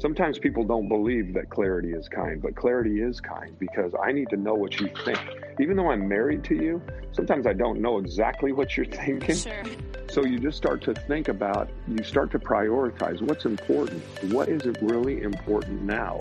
Sometimes 0.00 0.38
people 0.38 0.64
don't 0.64 0.88
believe 0.88 1.34
that 1.34 1.50
clarity 1.50 1.92
is 1.92 2.08
kind, 2.08 2.42
but 2.42 2.56
clarity 2.56 3.00
is 3.00 3.20
kind 3.20 3.56
because 3.58 3.92
I 4.02 4.12
need 4.12 4.28
to 4.30 4.36
know 4.36 4.54
what 4.54 4.80
you 4.80 4.88
think. 5.04 5.18
Even 5.60 5.76
though 5.76 5.90
I'm 5.90 6.08
married 6.08 6.42
to 6.44 6.54
you, 6.54 6.82
sometimes 7.12 7.46
I 7.46 7.52
don't 7.52 7.80
know 7.80 7.98
exactly 7.98 8.52
what 8.52 8.76
you're 8.76 8.86
thinking. 8.86 9.36
Sure. 9.36 9.62
So 10.10 10.24
you 10.24 10.38
just 10.38 10.56
start 10.56 10.82
to 10.82 10.94
think 10.94 11.28
about, 11.28 11.70
you 11.88 12.02
start 12.02 12.30
to 12.32 12.38
prioritize 12.38 13.22
what's 13.22 13.44
important. 13.44 14.02
What 14.32 14.48
is 14.48 14.66
it 14.66 14.78
really 14.82 15.22
important 15.22 15.82
now? 15.82 16.18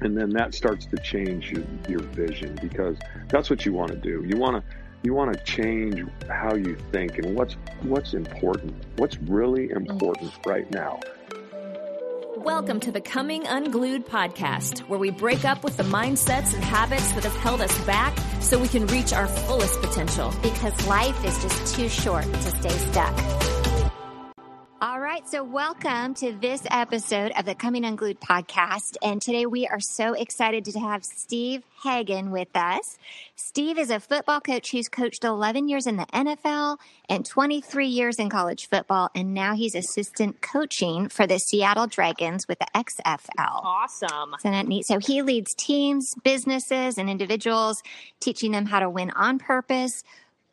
And 0.00 0.16
then 0.16 0.30
that 0.30 0.54
starts 0.54 0.86
to 0.86 0.96
change 0.98 1.50
your, 1.50 1.64
your 1.88 2.00
vision 2.00 2.58
because 2.60 2.96
that's 3.28 3.50
what 3.50 3.64
you 3.64 3.72
want 3.72 3.92
to 3.92 3.96
do. 3.96 4.24
You 4.26 4.36
want 4.36 4.56
to 4.56 4.76
you 5.02 5.14
want 5.14 5.32
to 5.32 5.44
change 5.44 6.04
how 6.28 6.56
you 6.56 6.76
think 6.90 7.18
and 7.18 7.36
what's 7.36 7.54
what's 7.82 8.14
important. 8.14 8.74
What's 8.96 9.16
really 9.18 9.70
important 9.70 10.32
mm. 10.32 10.50
right 10.50 10.70
now. 10.70 11.00
Welcome 12.36 12.80
to 12.80 12.92
the 12.92 13.00
Coming 13.00 13.46
Unglued 13.46 14.06
podcast, 14.06 14.80
where 14.80 14.98
we 14.98 15.10
break 15.10 15.46
up 15.46 15.64
with 15.64 15.78
the 15.78 15.84
mindsets 15.84 16.52
and 16.52 16.62
habits 16.62 17.10
that 17.12 17.24
have 17.24 17.34
held 17.36 17.62
us 17.62 17.84
back 17.86 18.14
so 18.42 18.58
we 18.58 18.68
can 18.68 18.86
reach 18.88 19.14
our 19.14 19.26
fullest 19.26 19.80
potential. 19.80 20.34
Because 20.42 20.86
life 20.86 21.24
is 21.24 21.40
just 21.42 21.74
too 21.74 21.88
short 21.88 22.24
to 22.24 22.42
stay 22.42 22.68
stuck. 22.68 23.55
Right, 25.16 25.26
so 25.30 25.42
welcome 25.42 26.12
to 26.16 26.32
this 26.32 26.60
episode 26.70 27.32
of 27.38 27.46
the 27.46 27.54
Coming 27.54 27.86
Unglued 27.86 28.20
podcast. 28.20 28.98
And 29.02 29.22
today 29.22 29.46
we 29.46 29.66
are 29.66 29.80
so 29.80 30.12
excited 30.12 30.66
to 30.66 30.78
have 30.78 31.06
Steve 31.06 31.62
Hagan 31.82 32.30
with 32.30 32.54
us. 32.54 32.98
Steve 33.34 33.78
is 33.78 33.88
a 33.88 33.98
football 33.98 34.42
coach 34.42 34.72
who's 34.72 34.90
coached 34.90 35.24
11 35.24 35.70
years 35.70 35.86
in 35.86 35.96
the 35.96 36.04
NFL 36.12 36.76
and 37.08 37.24
23 37.24 37.86
years 37.86 38.18
in 38.18 38.28
college 38.28 38.68
football. 38.68 39.08
And 39.14 39.32
now 39.32 39.54
he's 39.54 39.74
assistant 39.74 40.42
coaching 40.42 41.08
for 41.08 41.26
the 41.26 41.38
Seattle 41.38 41.86
Dragons 41.86 42.46
with 42.46 42.58
the 42.58 42.66
XFL. 42.74 43.24
Awesome. 43.38 44.34
Isn't 44.40 44.52
that 44.52 44.68
neat? 44.68 44.84
So 44.84 44.98
he 44.98 45.22
leads 45.22 45.54
teams, 45.54 46.14
businesses, 46.24 46.98
and 46.98 47.08
individuals, 47.08 47.82
teaching 48.20 48.52
them 48.52 48.66
how 48.66 48.80
to 48.80 48.90
win 48.90 49.12
on 49.12 49.38
purpose 49.38 50.02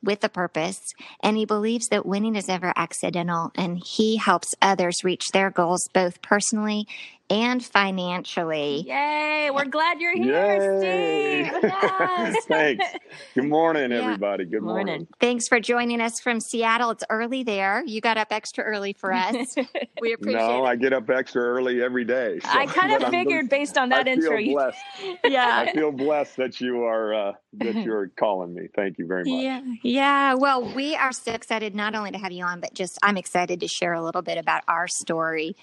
with 0.03 0.23
a 0.23 0.29
purpose, 0.29 0.93
and 1.21 1.37
he 1.37 1.45
believes 1.45 1.87
that 1.87 2.05
winning 2.05 2.35
is 2.35 2.47
never 2.47 2.73
accidental, 2.75 3.51
and 3.55 3.81
he 3.83 4.17
helps 4.17 4.53
others 4.61 5.03
reach 5.03 5.29
their 5.31 5.49
goals 5.49 5.87
both 5.93 6.21
personally 6.21 6.87
and 7.29 7.63
financially. 7.63 8.83
Yay! 8.87 9.49
We're 9.53 9.65
glad 9.65 9.99
you're 9.99 10.15
here, 10.15 10.33
Yay. 10.33 11.45
Steve. 11.49 11.59
Yes. 11.63 12.45
Thanks. 12.47 12.85
Good 13.33 13.45
morning, 13.45 13.91
Yeah. 13.91 14.03
everybody. 14.03 14.45
Good 14.45 14.61
morning. 14.61 14.85
Morning. 14.87 15.07
Thanks 15.19 15.47
for 15.47 15.59
joining 15.59 16.01
us 16.01 16.19
from 16.19 16.39
Seattle. 16.39 16.91
It's 16.91 17.03
early 17.09 17.43
there. 17.43 17.83
You 17.85 18.01
got 18.01 18.17
up 18.17 18.27
extra 18.31 18.63
early 18.63 18.93
for 18.93 19.11
us. 19.13 19.55
We 20.01 20.13
appreciate 20.13 20.39
No, 20.39 20.65
it. 20.65 20.69
I 20.69 20.75
get 20.75 20.93
up 20.93 21.09
extra 21.09 21.41
early 21.41 21.81
every 21.81 22.05
day. 22.05 22.39
so- 22.39 22.49
I 22.49 22.65
kind 22.65 22.93
of 23.01 23.09
figured 23.09 23.43
just- 23.43 23.49
based 23.51 23.77
on 23.77 23.89
that 23.89 24.07
I 24.07 24.11
intro. 24.11 24.31
Feel 24.31 24.39
you- 24.39 24.53
blessed. 24.55 24.77
yeah. 25.25 25.65
I 25.67 25.73
feel 25.73 25.91
blessed 25.91 26.37
that 26.37 26.59
you 26.61 26.83
are 26.83 27.13
uh, 27.13 27.31
that 27.53 27.75
you're 27.75 28.09
calling 28.19 28.53
me. 28.53 28.67
Thank 28.75 28.97
you 28.97 29.07
very 29.07 29.23
much. 29.23 29.43
Yeah, 29.43 29.61
yeah. 29.83 30.33
Well, 30.35 30.73
we 30.73 30.95
are 30.95 31.11
so 31.11 31.31
excited 31.33 31.73
not 31.75 31.95
only 31.95 32.11
to 32.11 32.17
have 32.17 32.31
you 32.31 32.43
on, 32.43 32.59
but 32.59 32.73
just 32.73 32.97
I'm 33.03 33.17
excited 33.17 33.59
to 33.61 33.67
share 33.67 33.93
a 33.93 34.03
little 34.03 34.21
bit 34.21 34.37
about 34.37 34.63
our 34.67 34.87
story. 34.87 35.55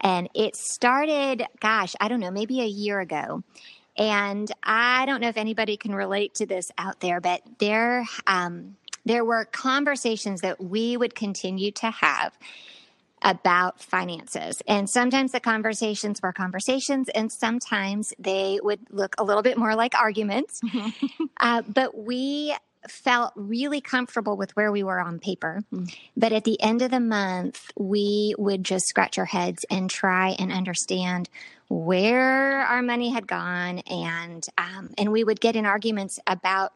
And 0.00 0.28
it 0.34 0.56
started, 0.56 1.44
gosh, 1.60 1.94
I 2.00 2.08
don't 2.08 2.20
know, 2.20 2.30
maybe 2.30 2.60
a 2.60 2.66
year 2.66 3.00
ago. 3.00 3.42
And 3.96 4.50
I 4.62 5.06
don't 5.06 5.20
know 5.20 5.28
if 5.28 5.36
anybody 5.36 5.76
can 5.76 5.94
relate 5.94 6.34
to 6.34 6.46
this 6.46 6.70
out 6.78 7.00
there, 7.00 7.20
but 7.20 7.42
there, 7.58 8.04
um, 8.26 8.76
there 9.04 9.24
were 9.24 9.44
conversations 9.46 10.40
that 10.42 10.62
we 10.62 10.96
would 10.96 11.14
continue 11.14 11.72
to 11.72 11.90
have 11.90 12.38
about 13.22 13.80
finances. 13.80 14.62
And 14.68 14.88
sometimes 14.88 15.32
the 15.32 15.40
conversations 15.40 16.22
were 16.22 16.32
conversations, 16.32 17.08
and 17.08 17.32
sometimes 17.32 18.14
they 18.18 18.60
would 18.62 18.80
look 18.90 19.16
a 19.18 19.24
little 19.24 19.42
bit 19.42 19.58
more 19.58 19.74
like 19.74 19.94
arguments. 19.94 20.60
uh, 21.40 21.62
but 21.62 21.96
we 21.98 22.54
felt 22.88 23.32
really 23.34 23.80
comfortable 23.80 24.36
with 24.36 24.54
where 24.56 24.70
we 24.70 24.82
were 24.82 25.00
on 25.00 25.18
paper. 25.18 25.62
Mm. 25.72 25.94
But 26.16 26.32
at 26.32 26.44
the 26.44 26.60
end 26.60 26.82
of 26.82 26.90
the 26.90 27.00
month, 27.00 27.70
we 27.76 28.34
would 28.38 28.64
just 28.64 28.86
scratch 28.86 29.18
our 29.18 29.24
heads 29.24 29.64
and 29.70 29.90
try 29.90 30.36
and 30.38 30.52
understand 30.52 31.28
where 31.68 32.62
our 32.62 32.82
money 32.82 33.10
had 33.10 33.26
gone, 33.26 33.80
and 33.80 34.46
um, 34.56 34.90
and 34.96 35.12
we 35.12 35.22
would 35.22 35.40
get 35.40 35.54
in 35.54 35.66
arguments 35.66 36.18
about 36.26 36.72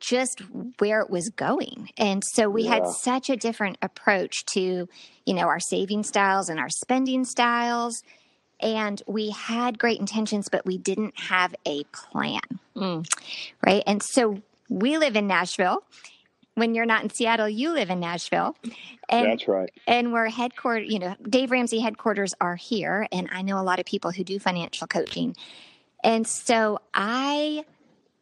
just 0.00 0.40
where 0.78 1.00
it 1.00 1.10
was 1.10 1.30
going. 1.30 1.90
And 1.96 2.22
so 2.24 2.48
we 2.48 2.66
had 2.66 2.86
such 2.86 3.30
a 3.30 3.36
different 3.36 3.78
approach 3.82 4.44
to, 4.52 4.88
you 5.26 5.34
know, 5.34 5.48
our 5.48 5.60
saving 5.60 6.04
styles 6.04 6.48
and 6.48 6.60
our 6.60 6.68
spending 6.68 7.24
styles. 7.24 8.02
And 8.60 9.00
we 9.06 9.30
had 9.30 9.78
great 9.78 10.00
intentions, 10.00 10.48
but 10.50 10.66
we 10.66 10.78
didn't 10.78 11.18
have 11.18 11.54
a 11.66 11.84
plan. 11.84 12.40
Mm. 12.76 13.06
Right. 13.64 13.82
And 13.86 14.02
so 14.02 14.40
we 14.68 14.98
live 14.98 15.16
in 15.16 15.26
Nashville. 15.26 15.82
When 16.54 16.74
you're 16.74 16.86
not 16.86 17.04
in 17.04 17.10
Seattle, 17.10 17.48
you 17.48 17.72
live 17.72 17.88
in 17.90 18.00
Nashville. 18.00 18.56
And 19.08 19.26
That's 19.26 19.46
right. 19.46 19.70
and 19.86 20.12
we're 20.12 20.28
headquartered, 20.28 20.90
you 20.90 20.98
know, 20.98 21.14
Dave 21.22 21.50
Ramsey 21.50 21.78
headquarters 21.80 22.34
are 22.40 22.56
here. 22.56 23.06
And 23.12 23.28
I 23.32 23.42
know 23.42 23.60
a 23.60 23.62
lot 23.62 23.78
of 23.78 23.86
people 23.86 24.10
who 24.10 24.24
do 24.24 24.38
financial 24.38 24.86
coaching. 24.86 25.36
And 26.02 26.26
so 26.26 26.80
I 26.92 27.64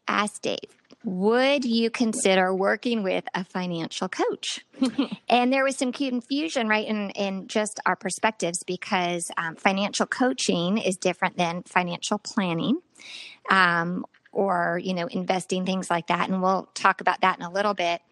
asked 0.06 0.42
Dave, 0.42 0.58
would 1.06 1.64
you 1.64 1.88
consider 1.88 2.52
working 2.52 3.04
with 3.04 3.24
a 3.32 3.44
financial 3.44 4.08
coach? 4.08 4.64
and 5.28 5.52
there 5.52 5.62
was 5.62 5.76
some 5.76 5.92
confusion, 5.92 6.68
right, 6.68 6.86
in, 6.86 7.10
in 7.10 7.46
just 7.46 7.78
our 7.86 7.94
perspectives 7.94 8.64
because 8.66 9.30
um, 9.36 9.54
financial 9.54 10.06
coaching 10.06 10.78
is 10.78 10.96
different 10.96 11.36
than 11.36 11.62
financial 11.62 12.18
planning. 12.18 12.80
Um, 13.48 14.04
or 14.36 14.78
you 14.84 14.92
know 14.92 15.06
investing 15.06 15.64
things 15.64 15.88
like 15.90 16.08
that 16.08 16.28
and 16.28 16.42
we'll 16.42 16.68
talk 16.74 17.00
about 17.00 17.22
that 17.22 17.38
in 17.38 17.44
a 17.44 17.50
little 17.50 17.74
bit 17.74 18.02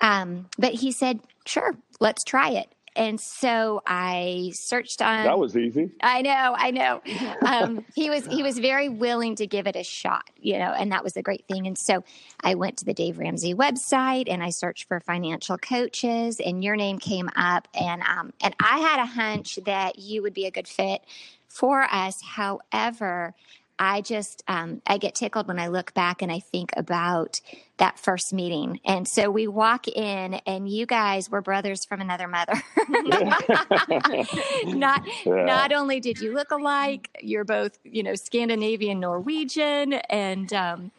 um, 0.00 0.48
but 0.58 0.72
he 0.72 0.90
said 0.90 1.20
sure 1.44 1.76
let's 2.00 2.24
try 2.24 2.50
it 2.50 2.72
and 2.96 3.20
so 3.20 3.82
i 3.86 4.50
searched 4.54 5.02
on 5.02 5.24
That 5.24 5.38
was 5.38 5.54
easy. 5.54 5.90
I 6.02 6.22
know, 6.22 6.54
I 6.56 6.70
know. 6.70 7.02
Um, 7.46 7.84
he 7.94 8.10
was 8.10 8.26
he 8.26 8.42
was 8.42 8.58
very 8.58 8.88
willing 8.88 9.36
to 9.36 9.46
give 9.46 9.66
it 9.68 9.76
a 9.76 9.84
shot, 9.84 10.30
you 10.36 10.58
know, 10.58 10.72
and 10.72 10.90
that 10.90 11.04
was 11.04 11.16
a 11.16 11.22
great 11.22 11.44
thing. 11.46 11.66
And 11.66 11.78
so 11.78 12.02
I 12.42 12.54
went 12.56 12.78
to 12.78 12.84
the 12.84 12.94
Dave 12.94 13.18
Ramsey 13.18 13.54
website 13.54 14.24
and 14.28 14.42
I 14.42 14.50
searched 14.50 14.88
for 14.88 14.98
financial 15.00 15.56
coaches, 15.58 16.40
and 16.40 16.64
your 16.64 16.74
name 16.74 16.98
came 16.98 17.28
up, 17.36 17.68
and 17.72 18.02
um, 18.02 18.32
and 18.42 18.56
I 18.58 18.78
had 18.78 18.98
a 19.00 19.06
hunch 19.06 19.60
that 19.66 19.98
you 19.98 20.22
would 20.22 20.34
be 20.34 20.46
a 20.46 20.50
good 20.50 20.66
fit 20.66 21.02
for 21.46 21.82
us. 21.82 22.20
However, 22.22 23.34
I 23.78 24.00
just 24.00 24.42
um, 24.48 24.80
I 24.86 24.98
get 24.98 25.14
tickled 25.14 25.48
when 25.48 25.58
I 25.58 25.68
look 25.68 25.92
back 25.94 26.22
and 26.22 26.32
I 26.32 26.40
think 26.40 26.70
about 26.76 27.40
that 27.78 27.98
first 27.98 28.32
meeting. 28.32 28.80
And 28.86 29.06
so 29.06 29.30
we 29.30 29.46
walk 29.46 29.86
in, 29.86 30.34
and 30.46 30.66
you 30.68 30.86
guys 30.86 31.28
were 31.30 31.42
brothers 31.42 31.84
from 31.84 32.00
another 32.00 32.26
mother. 32.26 32.54
not 34.64 35.02
Yeah. 35.24 35.44
not 35.44 35.72
only 35.72 36.00
did 36.00 36.20
you 36.20 36.32
look 36.32 36.50
alike, 36.50 37.10
you're 37.20 37.44
both 37.44 37.78
you 37.84 38.02
know 38.02 38.14
Scandinavian 38.14 39.00
Norwegian, 39.00 39.94
and 39.94 40.52
um, 40.52 40.90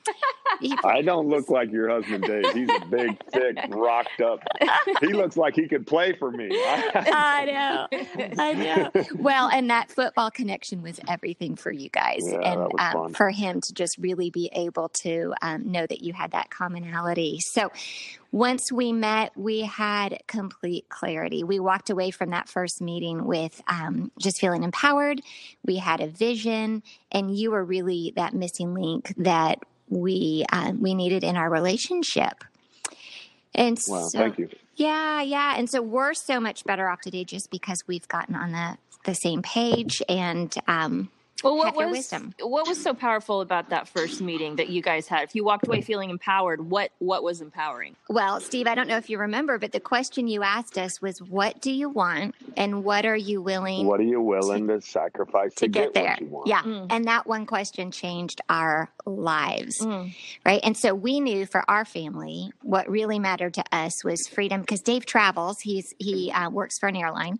I 0.84 1.01
don't 1.01 1.28
look 1.28 1.50
like 1.50 1.72
your 1.72 1.90
husband, 1.90 2.23
Dave. 2.23 2.53
He's 2.53 2.69
a 2.69 2.85
big, 2.85 3.18
thick, 3.31 3.57
rocked 3.69 4.22
up. 4.22 4.40
He 5.01 5.13
looks 5.13 5.38
like 5.38 5.56
he 5.56 5.68
could 5.68 5.85
play 5.85 6.13
for 6.13 6.31
me. 6.31 6.50
I 6.51 7.45
know, 7.45 7.88
I 8.38 8.53
know. 8.53 8.91
Well, 9.16 9.50
and 9.50 9.69
that 9.69 9.91
football 9.91 10.31
connection 10.31 10.81
was 10.81 11.00
everything 11.07 11.56
for 11.56 11.72
you 11.72 11.90
guys, 11.90 12.22
Yeah, 12.23 12.40
and 12.40 12.72
um, 12.79 13.13
for 13.13 13.29
him 13.29 13.62
to 13.62 13.73
just 13.73 13.97
really 13.97 14.29
be 14.29 14.50
able 14.53 14.90
to 14.90 15.34
um, 15.41 15.72
know 15.72 15.85
that 15.85 16.01
you 16.01 16.13
had 16.13 16.31
that 16.31 16.50
commonality. 16.50 17.39
So. 17.39 17.72
Once 18.34 18.74
we 18.74 18.91
met, 18.91 19.31
we 19.38 19.62
had 19.62 20.22
complete 20.28 20.89
clarity. 20.89 21.45
We 21.45 21.62
walked 21.62 21.89
away 21.89 22.12
from 22.12 22.31
that 22.31 22.50
first 22.50 22.81
meeting 22.81 23.24
with 23.24 23.62
um, 23.68 24.12
just 24.19 24.41
feeling 24.41 24.63
empowered. 24.63 25.22
We 25.65 25.77
had 25.77 26.01
a 26.01 26.07
vision, 26.07 26.83
and 27.10 27.36
you 27.36 27.51
were 27.51 27.63
really 27.63 28.12
that 28.18 28.33
missing 28.33 28.74
link 28.74 29.13
that 29.18 29.60
we 29.89 30.45
um, 30.51 30.81
we 30.81 30.94
needed 30.94 31.24
in 31.24 31.36
our 31.38 31.50
relationship. 31.50 32.44
And 33.56 33.80
Wow, 33.88 34.07
so, 34.07 34.19
thank 34.19 34.38
you. 34.38 34.50
yeah, 34.75 35.22
yeah. 35.22 35.56
And 35.57 35.69
so 35.69 35.81
we're 35.81 36.13
so 36.13 36.39
much 36.39 36.63
better 36.63 36.88
off 36.89 37.01
today 37.01 37.24
just 37.24 37.50
because 37.50 37.84
we've 37.88 38.07
gotten 38.07 38.36
on 38.36 38.51
the, 38.51 38.78
the 39.06 39.16
same 39.16 39.42
page 39.42 40.04
and 40.07 40.54
um, 40.68 41.10
Well, 41.44 41.57
what 41.57 41.66
have 41.68 41.75
your 41.75 41.88
was 41.89 41.98
wisdom. 41.98 42.34
what 42.39 42.68
was 42.68 42.81
so 42.81 42.94
powerful 42.94 43.42
about 43.42 43.69
that 43.69 43.88
first 43.88 44.22
meeting 44.22 44.56
that 44.57 44.69
you 44.69 44.81
guys 44.81 45.07
had? 45.07 45.24
If 45.24 45.36
you 45.36 45.44
walked 45.44 45.68
away 45.68 45.81
feeling 45.81 46.10
empowered, 46.10 46.69
what 46.69 46.92
what 47.00 47.24
was 47.24 47.42
empowering? 47.42 47.95
well, 48.10 48.39
Steve, 48.39 48.68
I 48.68 48.75
don't 48.75 48.88
know 48.88 48.98
if 48.98 49.10
you 49.10 49.18
remember, 49.19 49.57
but 49.60 49.72
the 49.72 49.80
question 49.80 50.28
you 50.28 50.44
asked 50.44 50.78
us 50.78 51.01
was 51.01 51.22
what 51.22 51.62
do 51.62 51.72
you 51.72 51.89
want 51.89 52.36
and 52.56 52.84
what 52.84 53.06
are 53.06 53.16
you 53.16 53.42
willing 53.42 53.86
What 53.86 54.00
are 54.00 54.04
you 54.04 54.22
willing 54.22 54.68
to 54.68 54.81
sacrifice 54.81 55.54
to 55.56 55.68
get 55.68 55.94
there? 55.94 56.10
what 56.12 56.22
you 56.22 56.28
want? 56.28 56.48
Yeah. 56.48 56.62
Mm. 56.63 56.88
And 56.89 57.06
that 57.06 57.28
one 57.28 57.45
question 57.45 57.92
changed 57.92 58.42
our 58.50 58.89
lives. 59.06 59.80
Mm. 59.80 60.13
right? 60.45 60.60
And 60.63 60.75
so 60.75 60.94
we 60.95 61.19
knew 61.19 61.45
for 61.45 61.63
our 61.69 61.86
family 61.86 62.51
what 62.62 62.89
really 62.89 63.19
mattered 63.19 63.54
to 63.56 63.63
us 63.72 64.04
was 64.04 64.28
freedom 64.28 64.62
because 64.62 64.81
Dave 64.81 65.06
travels. 65.06 65.60
He's 65.62 65.94
he 66.00 66.31
uh, 66.31 66.50
works 66.50 66.78
for 66.80 66.88
an 66.88 66.95
airline, 66.95 67.39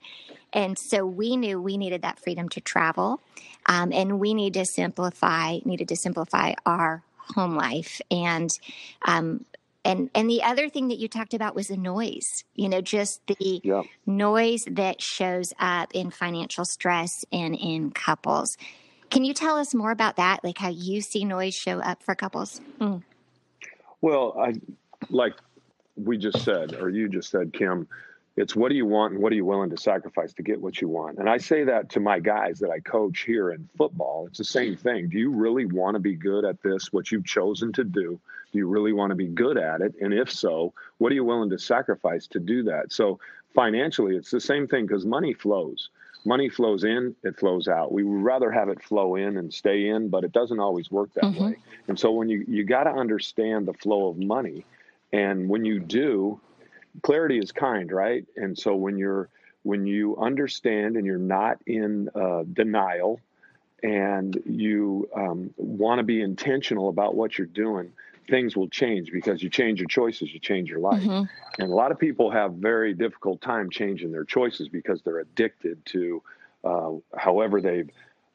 And 0.54 0.78
so 0.78 1.06
we 1.06 1.36
knew 1.38 1.62
we 1.62 1.78
needed 1.78 2.02
that 2.04 2.20
freedom 2.20 2.48
to 2.50 2.62
travel, 2.62 3.20
um, 3.68 3.92
and 3.94 4.20
we 4.20 4.34
need 4.34 4.54
to 4.56 4.66
simplify 4.66 5.60
needed 5.66 5.88
to 5.90 5.96
simplify 5.96 6.54
our 6.66 7.04
home 7.36 7.56
life 7.56 8.02
and. 8.10 8.50
Um, 9.06 9.46
and 9.86 10.10
and 10.16 10.30
the 10.30 10.44
other 10.44 10.68
thing 10.70 10.88
that 10.90 10.98
you 10.98 11.08
talked 11.08 11.34
about 11.34 11.56
was 11.56 11.68
the 11.68 11.78
noise 11.78 12.44
you 12.56 12.68
know 12.68 12.82
just 12.82 13.22
the 13.28 13.62
Yeah. 13.64 13.84
noise 14.06 14.66
that 14.70 15.02
shows 15.02 15.54
up 15.60 15.94
in 15.94 16.10
financial 16.12 16.66
stress 16.66 17.24
and 17.32 17.56
in 17.56 17.92
couples 17.92 18.58
can 19.12 19.24
you 19.24 19.34
tell 19.34 19.56
us 19.58 19.74
more 19.74 19.92
about 19.92 20.18
that 20.18 20.44
like 20.44 20.58
how 20.58 20.70
you 20.70 21.00
see 21.00 21.24
noise 21.24 21.54
show 21.54 21.80
up 21.80 22.04
for 22.04 22.16
couples 22.16 22.60
Mm. 22.80 23.04
Well, 24.02 24.36
I 24.40 24.54
like 25.10 25.34
we 25.96 26.18
just 26.18 26.44
said, 26.44 26.76
or 26.76 26.90
you 26.90 27.10
just 27.10 27.30
said, 27.30 27.54
Kim. 27.54 27.88
It's 28.38 28.56
what 28.56 28.70
do 28.70 28.76
you 28.76 28.86
want 28.86 29.14
and 29.14 29.22
what 29.22 29.32
are 29.32 29.36
you 29.36 29.46
willing 29.46 29.72
to 29.72 29.78
sacrifice 29.78 30.32
to 30.34 30.44
get 30.44 30.62
what 30.62 30.80
you 30.80 30.88
want? 30.88 31.18
And 31.18 31.28
I 31.28 31.38
say 31.38 31.64
that 31.64 31.90
to 31.90 32.00
my 32.00 32.20
guys 32.20 32.60
that 32.60 32.70
I 32.70 32.80
coach 32.80 33.22
here 33.22 33.52
in 33.52 33.68
football. 33.76 34.28
It's 34.28 34.38
the 34.38 34.44
same 34.44 34.76
thing. 34.78 35.10
Do 35.10 35.18
you 35.18 35.32
really 35.32 35.66
want 35.66 35.96
to 35.96 36.00
be 36.00 36.14
good 36.16 36.46
at 36.46 36.62
this, 36.62 36.94
what 36.94 37.12
you've 37.12 37.26
chosen 37.26 37.74
to 37.74 37.84
do? 37.84 38.20
Do 38.52 38.60
you 38.60 38.68
really 38.68 38.94
want 38.94 39.10
to 39.10 39.16
be 39.16 39.26
good 39.28 39.58
at 39.58 39.82
it? 39.82 39.96
And 40.00 40.14
if 40.14 40.32
so, 40.32 40.72
what 41.00 41.12
are 41.12 41.16
you 41.16 41.26
willing 41.26 41.50
to 41.50 41.58
sacrifice 41.58 42.28
to 42.28 42.40
do 42.40 42.62
that? 42.64 42.94
So 42.94 43.20
financially, 43.56 44.16
it's 44.16 44.30
the 44.30 44.40
same 44.40 44.68
thing 44.68 44.86
because 44.86 45.04
money 45.04 45.34
flows. 45.34 45.90
Money 46.24 46.48
flows 46.50 46.84
in, 46.84 47.16
it 47.24 47.40
flows 47.40 47.68
out. 47.68 47.92
We 47.92 48.04
would 48.04 48.22
rather 48.24 48.52
have 48.52 48.70
it 48.70 48.84
flow 48.84 49.16
in 49.16 49.38
and 49.38 49.52
stay 49.52 49.88
in, 49.88 50.10
but 50.10 50.24
it 50.24 50.32
doesn't 50.32 50.60
always 50.60 50.92
work 50.92 51.12
that 51.14 51.24
Mhm. 51.24 51.42
way. 51.42 51.58
And 51.88 51.98
so 51.98 52.12
when 52.12 52.30
you 52.30 52.46
you 52.48 52.66
got 52.66 52.84
to 52.84 52.92
understand 52.92 53.66
the 53.68 53.74
flow 53.74 54.10
of 54.10 54.18
money, 54.20 54.64
and 55.12 55.50
when 55.50 55.66
you 55.66 55.80
do, 55.80 56.40
clarity 57.02 57.40
is 57.40 57.52
kind, 57.52 57.92
right? 57.92 58.26
And 58.36 58.58
so 58.58 58.76
when 58.76 58.98
you're 58.98 59.30
when 59.64 59.86
you 59.86 60.16
understand 60.18 60.96
and 60.96 61.06
you're 61.06 61.18
not 61.18 61.60
in 61.66 62.10
uh, 62.16 62.44
denial, 62.54 63.20
and 63.84 64.42
you 64.46 65.10
um, 65.16 65.54
want 65.58 66.00
to 66.00 66.04
be 66.04 66.22
intentional 66.22 66.90
about 66.90 67.16
what 67.16 67.38
you're 67.38 67.48
doing, 67.48 67.92
things 68.30 68.56
will 68.56 68.70
change 68.70 69.12
because 69.12 69.42
you 69.44 69.50
change 69.50 69.80
your 69.80 69.88
choices, 69.88 70.34
you 70.34 70.40
change 70.40 70.70
your 70.70 70.80
life. 70.80 71.04
Mhm. 71.04 71.30
And 71.60 71.72
a 71.72 71.76
lot 71.76 71.92
of 71.92 72.00
people 72.00 72.30
have 72.30 72.54
very 72.54 72.94
difficult 72.94 73.42
time 73.42 73.70
changing 73.70 74.12
their 74.12 74.26
choices 74.26 74.70
because 74.70 75.02
they're 75.02 75.20
addicted 75.20 75.86
to 75.88 76.22
uh, 76.64 76.92
however 77.16 77.62
they've 77.62 77.90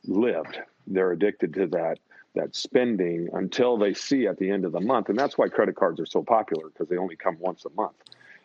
lived. 0.07 0.61
They're 0.87 1.13
addicted 1.13 1.55
to 1.55 1.67
that 1.69 1.99
that 2.35 2.57
spending 2.57 3.29
until 3.35 3.77
they 3.77 3.93
see 3.93 4.27
at 4.27 4.39
the 4.39 4.51
end 4.51 4.65
of 4.65 4.73
the 4.73 4.81
month, 4.81 5.11
and 5.11 5.19
that's 5.19 5.37
why 5.37 5.49
credit 5.49 5.77
cards 5.77 6.01
are 6.01 6.07
so 6.07 6.23
popular 6.23 6.69
because 6.71 6.89
they 6.89 6.97
only 6.97 7.15
come 7.15 7.37
once 7.39 7.67
a 7.67 7.71
month, 7.71 7.97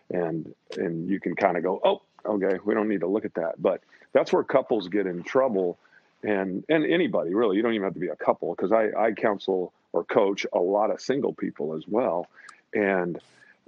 and 0.10 0.54
and 0.78 1.10
you 1.10 1.20
can 1.20 1.36
kind 1.36 1.58
of 1.58 1.64
go, 1.64 1.80
oh, 1.84 2.02
okay, 2.26 2.60
we 2.64 2.74
don't 2.74 2.88
need 2.88 3.02
to 3.02 3.08
look 3.08 3.26
at 3.26 3.34
that. 3.36 3.62
But 3.62 3.82
that's 4.14 4.32
where 4.32 4.44
couples 4.44 4.88
get 4.88 5.08
in 5.08 5.24
trouble, 5.24 5.78
and 6.24 6.64
and 6.70 6.86
anybody 6.86 7.34
really. 7.34 7.58
You 7.58 7.64
don't 7.64 7.74
even 7.74 7.86
have 7.86 7.94
to 7.94 8.00
be 8.00 8.08
a 8.08 8.16
couple 8.16 8.54
because 8.56 8.72
I 8.72 8.90
I 8.98 9.12
counsel 9.12 9.74
or 9.94 10.04
coach 10.04 10.46
a 10.54 10.60
lot 10.60 10.92
of 10.92 11.02
single 11.02 11.34
people 11.34 11.76
as 11.76 11.84
well, 11.88 12.28
and 12.74 13.20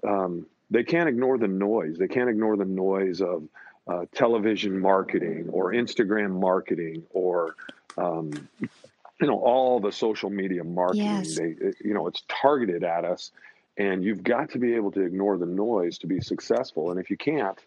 um, 0.07 0.45
they 0.71 0.83
can't 0.83 1.09
ignore 1.09 1.38
the 1.38 1.47
noise. 1.47 1.97
They 1.97 2.07
can't 2.07 2.30
ignore 2.30 2.57
the 2.57 2.65
noise 2.65 3.21
of 3.21 3.44
uh, 3.88 4.06
television 4.13 4.80
marketing 4.80 5.50
or 5.51 5.74
Instagram 5.74 6.39
marketing 6.39 7.03
or 7.12 7.56
um, 7.97 8.31
you 8.59 9.27
know 9.27 9.39
all 9.39 9.80
the 9.80 9.91
social 9.91 10.30
media 10.30 10.63
marketing. 10.63 11.06
Yes. 11.06 11.36
They 11.36 11.56
you 11.83 11.94
know 11.94 12.07
it's 12.07 12.24
targeted 12.27 12.83
at 12.83 13.06
us, 13.06 13.31
and 13.80 14.04
you've 14.04 14.24
got 14.24 14.52
to 14.52 14.60
be 14.60 14.76
able 14.76 14.92
to 14.92 15.02
ignore 15.02 15.38
the 15.38 15.46
noise 15.48 15.98
to 16.00 16.08
be 16.08 16.20
successful. 16.20 16.92
And 16.92 17.00
if 17.00 17.10
you 17.10 17.18
can't, 17.18 17.58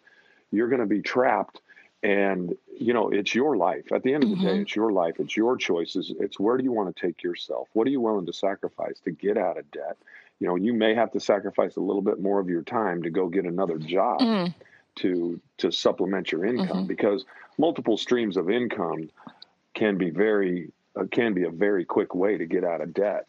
you're 0.52 0.68
going 0.68 0.80
to 0.80 0.86
be 0.86 1.00
trapped. 1.02 1.60
And 2.04 2.56
you 2.78 2.92
know 2.92 3.10
it's 3.10 3.32
your 3.34 3.56
life. 3.56 3.90
At 3.92 4.02
the 4.02 4.12
end 4.12 4.24
of 4.24 4.30
the 4.30 4.36
day, 4.36 4.42
Mhm. 4.58 4.62
it's 4.62 4.74
your 4.76 4.90
life. 4.92 5.20
It's 5.20 5.36
your 5.36 5.56
choices. 5.56 6.12
It's 6.18 6.38
where 6.38 6.56
do 6.56 6.64
you 6.64 6.72
want 6.72 6.94
to 6.94 7.06
take 7.06 7.22
yourself? 7.22 7.68
What 7.74 7.86
are 7.86 7.90
you 7.90 8.00
willing 8.00 8.26
to 8.26 8.32
sacrifice 8.32 8.98
to 9.04 9.12
get 9.12 9.38
out 9.38 9.56
of 9.56 9.70
debt? 9.70 9.96
You 10.40 10.48
know, 10.48 10.56
you 10.56 10.72
may 10.74 10.94
have 10.94 11.12
to 11.12 11.20
sacrifice 11.20 11.76
a 11.76 11.80
little 11.80 12.02
bit 12.02 12.20
more 12.20 12.40
of 12.40 12.48
your 12.48 12.62
time 12.62 13.04
to 13.04 13.10
go 13.10 13.28
get 13.28 13.44
another 13.44 13.78
job 13.78 14.20
Mm. 14.20 14.54
to 14.96 15.40
to 15.58 15.70
supplement 15.70 16.32
your 16.32 16.44
income 16.44 16.84
Mhm. 16.84 16.88
because 16.88 17.24
multiple 17.56 17.96
streams 17.96 18.36
of 18.36 18.50
income 18.50 19.08
can 19.74 19.96
be 19.96 20.10
very 20.10 20.72
uh, 20.96 21.04
can 21.10 21.32
be 21.32 21.44
a 21.44 21.50
very 21.50 21.84
quick 21.84 22.14
way 22.14 22.36
to 22.36 22.44
get 22.46 22.64
out 22.64 22.80
of 22.82 22.92
debt 22.92 23.26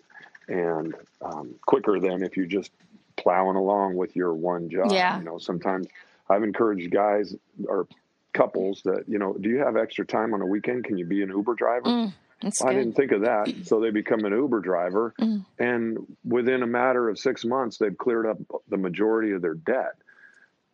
and 0.47 0.93
um, 1.21 1.55
quicker 1.65 1.99
than 1.99 2.23
if 2.23 2.35
you're 2.37 2.45
just 2.45 2.71
plowing 3.15 3.55
along 3.55 3.95
with 3.95 4.15
your 4.15 4.33
one 4.33 4.69
job 4.69 4.91
Yeah. 4.91 5.17
you 5.19 5.23
know 5.23 5.37
sometimes 5.37 5.87
i've 6.29 6.43
encouraged 6.43 6.91
guys 6.91 7.35
or 7.67 7.87
couples 8.33 8.81
that 8.83 9.03
you 9.07 9.19
know 9.19 9.33
do 9.39 9.49
you 9.49 9.57
have 9.59 9.77
extra 9.77 10.05
time 10.05 10.33
on 10.33 10.41
a 10.41 10.45
weekend 10.45 10.83
can 10.85 10.97
you 10.97 11.05
be 11.05 11.21
an 11.21 11.29
uber 11.29 11.53
driver 11.53 11.87
Mm. 11.89 12.13
I 12.45 12.49
good. 12.49 12.73
didn't 12.73 12.93
think 12.97 13.11
of 13.13 13.21
that. 13.21 13.53
So 13.63 13.79
they 13.79 13.89
become 13.89 14.25
an 14.25 14.33
Uber 14.33 14.59
driver, 14.59 15.13
Mm. 15.17 15.45
and 15.59 16.17
within 16.25 16.61
a 16.61 16.67
matter 16.67 17.07
of 17.07 17.17
six 17.17 17.45
months, 17.45 17.77
they've 17.77 17.97
cleared 17.97 18.25
up 18.25 18.37
the 18.67 18.75
majority 18.75 19.31
of 19.31 19.41
their 19.41 19.53
debt, 19.53 19.93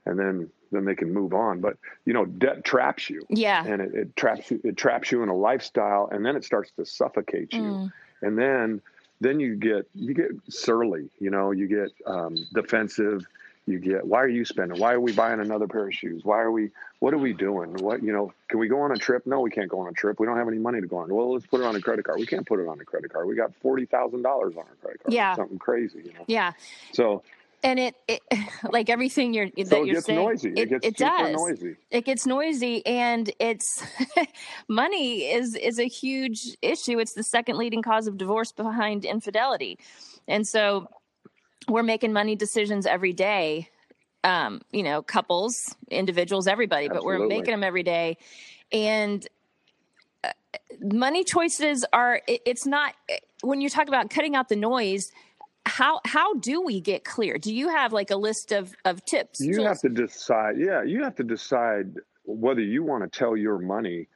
and 0.04 0.18
then 0.18 0.50
then 0.72 0.86
they 0.86 0.96
can 0.96 1.14
move 1.14 1.32
on. 1.32 1.62
But 1.62 1.78
you 2.06 2.14
know, 2.14 2.26
debt 2.26 2.64
traps 2.64 3.08
you, 3.08 3.22
Yeah. 3.30 3.64
and 3.64 3.84
it, 3.84 3.94
it 3.94 4.16
traps 4.16 4.50
you. 4.50 4.60
It 4.64 4.78
traps 4.78 5.12
you 5.12 5.22
in 5.22 5.30
a 5.30 5.36
lifestyle, 5.36 6.10
and 6.12 6.26
then 6.26 6.36
it 6.36 6.44
starts 6.44 6.72
to 6.78 6.86
suffocate 6.86 7.54
you, 7.54 7.62
Mm. 7.62 7.92
and 8.24 8.36
then 8.36 8.82
then 9.22 9.40
you 9.40 9.56
get 9.56 9.88
you 9.94 10.14
get 10.14 10.32
surly. 10.50 11.10
You 11.20 11.30
know, 11.30 11.52
you 11.52 11.68
get 11.68 11.92
um, 12.06 12.38
defensive. 12.54 13.26
You 13.66 13.78
get 13.78 14.06
why 14.06 14.22
are 14.24 14.28
you 14.30 14.46
spending? 14.46 14.80
Why 14.80 14.94
are 14.94 15.00
we 15.00 15.12
buying 15.12 15.40
another 15.40 15.68
pair 15.68 15.88
of 15.88 15.94
shoes? 15.94 16.24
Why 16.24 16.40
are 16.40 16.52
we? 16.52 16.72
What 17.00 17.14
are 17.14 17.20
we 17.20 17.34
doing? 17.34 17.74
What 17.76 18.02
you 18.02 18.12
know? 18.12 18.34
Can 18.48 18.60
we 18.60 18.68
go 18.68 18.82
on 18.82 18.92
a 18.92 18.98
trip? 18.98 19.28
No, 19.28 19.42
we 19.42 19.52
can't 19.52 19.70
go 19.70 19.82
on 19.82 19.88
a 19.88 19.94
trip. 19.94 20.20
We 20.20 20.26
don't 20.26 20.38
have 20.38 20.48
any 20.48 20.58
money 20.58 20.82
to 20.82 20.88
go 20.88 20.98
on. 20.98 21.14
Well, 21.14 21.34
let's 21.34 21.46
put 21.46 21.62
it 21.62 21.66
on 21.66 21.76
a 21.76 21.82
credit 21.82 22.06
card. 22.06 22.20
We 22.20 22.26
can't 22.26 22.48
put 22.48 22.60
it 22.60 22.68
on 22.68 22.80
a 22.82 22.86
credit 22.86 23.14
card. 23.14 23.28
We 23.28 23.36
got 23.36 23.54
forty 23.62 23.86
thousand 23.86 24.24
dollars 24.24 24.54
on 24.54 24.64
our 24.64 24.76
credit 24.82 25.04
card. 25.04 25.14
Yeah. 25.14 25.36
something 25.36 25.60
crazy. 25.60 26.00
You 26.06 26.14
know. 26.14 26.26
Yeah. 26.28 26.54
So 26.94 27.22
And 27.64 27.80
it, 27.80 27.96
it 28.08 28.22
like 28.72 28.90
everything 28.90 29.34
you're 29.34 29.50
that 29.58 29.68
so 29.68 29.82
it 29.82 29.86
you're 29.86 29.96
gets 29.96 30.06
saying, 30.06 30.20
noisy. 30.20 30.54
It, 30.56 30.70
gets 30.70 30.86
super 30.86 31.10
does. 31.10 31.34
noisy. 31.34 31.76
It 31.92 32.06
gets 32.06 32.26
noisy, 32.26 32.86
and 32.86 33.32
it's 33.40 33.84
money 34.68 35.32
is 35.32 35.56
is 35.56 35.80
a 35.80 35.88
huge 35.88 36.58
issue. 36.62 37.00
It's 37.00 37.14
the 37.14 37.24
second 37.24 37.58
leading 37.58 37.82
cause 37.82 38.08
of 38.08 38.18
divorce 38.18 38.52
behind 38.52 39.06
infidelity, 39.06 39.78
and 40.28 40.48
so 40.48 40.90
we're 41.68 41.84
making 41.84 42.14
money 42.14 42.36
decisions 42.36 42.86
every 42.86 43.14
day. 43.14 43.70
Um, 44.24 44.62
you 44.72 44.84
know, 44.84 45.02
couples, 45.02 45.76
individuals, 45.90 46.48
everybody, 46.48 46.90
but 46.90 47.06
we're 47.06 47.26
making 47.26 47.52
them 47.52 47.64
every 47.64 47.84
day, 47.84 48.18
and 48.72 49.26
uh, 50.24 50.32
money 50.82 51.24
choices 51.24 51.86
are. 51.94 52.22
It, 52.28 52.42
it's 52.46 52.66
not 52.66 52.96
when 53.42 53.62
you 53.62 53.70
talk 53.70 53.88
about 53.88 54.10
cutting 54.10 54.36
out 54.36 54.50
the 54.50 54.56
noise. 54.56 55.12
How 55.66 56.02
how 56.06 56.34
do 56.36 56.62
we 56.62 56.82
get 56.82 57.04
clear? 57.04 57.38
Do 57.38 57.54
you 57.54 57.70
have 57.70 57.94
like 57.94 58.12
a 58.12 58.16
list 58.16 58.52
of 58.52 58.74
of 58.86 59.04
tips? 59.06 59.40
You 59.40 59.56
tools? 59.56 59.68
have 59.68 59.80
to 59.82 59.90
decide. 59.90 60.58
Yeah, 60.58 60.84
you 60.84 61.04
have 61.04 61.16
to 61.16 61.24
decide 61.24 61.96
whether 62.26 62.62
you 62.62 62.84
want 62.84 63.04
to 63.12 63.20
tell 63.20 63.38
your 63.38 63.60
money. 63.60 64.08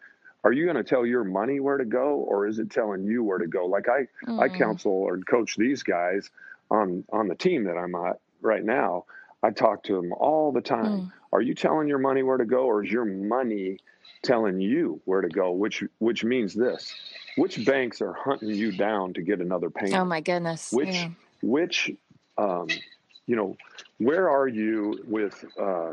Are 0.44 0.52
you 0.52 0.66
going 0.66 0.76
to 0.76 0.84
tell 0.84 1.06
your 1.06 1.24
money 1.24 1.62
where 1.62 1.78
to 1.78 1.86
go, 1.86 2.16
or 2.16 2.48
is 2.48 2.60
it 2.60 2.70
telling 2.70 3.06
you 3.06 3.24
where 3.24 3.38
to 3.38 3.48
go? 3.48 3.66
Like 3.66 3.88
I, 3.88 4.08
I 4.28 4.50
Mm. 4.50 4.58
counsel 4.58 4.92
or 4.92 5.18
coach 5.20 5.56
these 5.56 5.84
guys 5.84 6.30
on 6.70 7.06
on 7.14 7.28
the 7.30 7.36
team 7.36 7.64
that 7.66 7.78
I'm 7.78 7.96
at 7.96 8.20
right 8.42 8.64
now. 8.64 9.06
I 9.42 9.52
talk 9.52 9.84
to 9.84 9.96
them 9.96 10.12
all 10.14 10.52
the 10.52 10.62
time. 10.62 10.86
Mm. 10.86 11.12
Are 11.32 11.42
you 11.42 11.54
telling 11.54 11.88
your 11.88 11.98
money 12.00 12.24
where 12.24 12.38
to 12.38 12.46
go, 12.46 12.66
or 12.66 12.84
is 12.84 12.92
your 12.92 13.06
money 13.06 13.78
telling 14.22 14.60
you 14.60 15.02
where 15.06 15.22
to 15.22 15.30
go? 15.30 15.52
Which 15.52 15.84
which 16.00 16.24
means 16.26 16.54
this: 16.54 16.94
which 17.38 17.64
banks 17.66 18.02
are 18.02 18.14
hunting 18.14 18.50
you 18.50 18.72
down 18.72 19.14
to 19.14 19.22
get 19.22 19.40
another 19.40 19.70
payment? 19.70 19.96
Oh 19.96 20.06
my 20.06 20.20
goodness! 20.22 20.72
which 20.74 20.90
Yeah. 20.90 21.10
Which 21.44 21.92
um, 22.38 22.68
you 23.28 23.36
know 23.36 23.56
where 23.98 24.30
are 24.30 24.48
you 24.48 25.04
with 25.06 25.46
uh, 25.60 25.92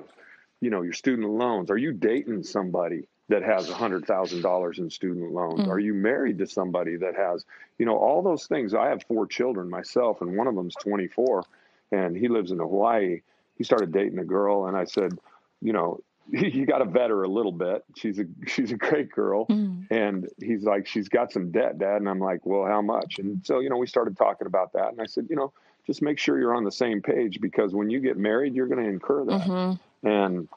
you 0.60 0.70
know 0.70 0.82
your 0.82 0.92
student 0.92 1.28
loans? 1.28 1.70
Are 1.70 1.76
you 1.76 1.92
dating 1.92 2.44
somebody 2.44 3.06
that 3.28 3.42
has 3.42 3.68
a 3.68 3.74
hundred 3.74 4.06
thousand 4.06 4.42
dollars 4.42 4.78
in 4.78 4.88
student 4.88 5.32
loans? 5.32 5.60
Mm. 5.60 5.68
are 5.68 5.78
you 5.78 5.92
married 5.92 6.38
to 6.38 6.46
somebody 6.46 6.96
that 6.96 7.14
has 7.16 7.44
you 7.78 7.84
know 7.84 7.98
all 7.98 8.22
those 8.22 8.46
things? 8.46 8.74
I 8.74 8.88
have 8.88 9.02
four 9.04 9.26
children 9.26 9.68
myself 9.68 10.22
and 10.22 10.36
one 10.36 10.46
of 10.46 10.54
them's 10.54 10.76
24 10.76 11.44
and 11.92 12.16
he 12.16 12.28
lives 12.28 12.52
in 12.52 12.58
hawaii. 12.58 13.20
He 13.58 13.64
started 13.64 13.92
dating 13.92 14.18
a 14.18 14.24
girl 14.24 14.66
and 14.66 14.76
i 14.76 14.84
said 14.84 15.18
you 15.60 15.72
know 15.72 16.00
you 16.56 16.64
got 16.66 16.78
to 16.78 16.84
vet 16.84 17.10
her 17.10 17.22
a 17.22 17.28
little 17.28 17.52
bit 17.52 17.84
she's 17.96 18.18
a 18.18 18.24
she's 18.46 18.72
a 18.72 18.76
great 18.76 19.10
girl 19.10 19.46
Mm. 19.48 19.86
and 19.90 20.28
he's 20.40 20.62
like, 20.64 20.86
she's 20.86 21.08
got 21.08 21.32
some 21.32 21.50
debt, 21.50 21.78
Dad. 21.78 21.96
And 21.96 22.08
I'm 22.08 22.20
like, 22.20 22.44
well, 22.46 22.64
how 22.66 22.80
much? 22.82 23.18
And 23.18 23.44
so, 23.44 23.60
you 23.60 23.68
know, 23.68 23.76
we 23.76 23.86
started 23.86 24.16
talking 24.16 24.46
about 24.46 24.72
that. 24.74 24.92
And 24.92 25.00
I 25.00 25.06
said, 25.06 25.26
you 25.28 25.34
know, 25.36 25.52
just 25.86 26.02
make 26.02 26.18
sure 26.18 26.38
you're 26.38 26.54
on 26.54 26.62
the 26.64 26.70
same 26.70 27.02
page 27.02 27.40
because 27.40 27.74
when 27.74 27.90
you 27.90 27.98
get 28.00 28.16
married, 28.16 28.54
you're 28.54 28.68
going 28.68 28.82
to 28.84 28.88
incur 28.88 29.24
that. 29.24 29.40
Mhm. 29.40 29.80
And 30.04 30.48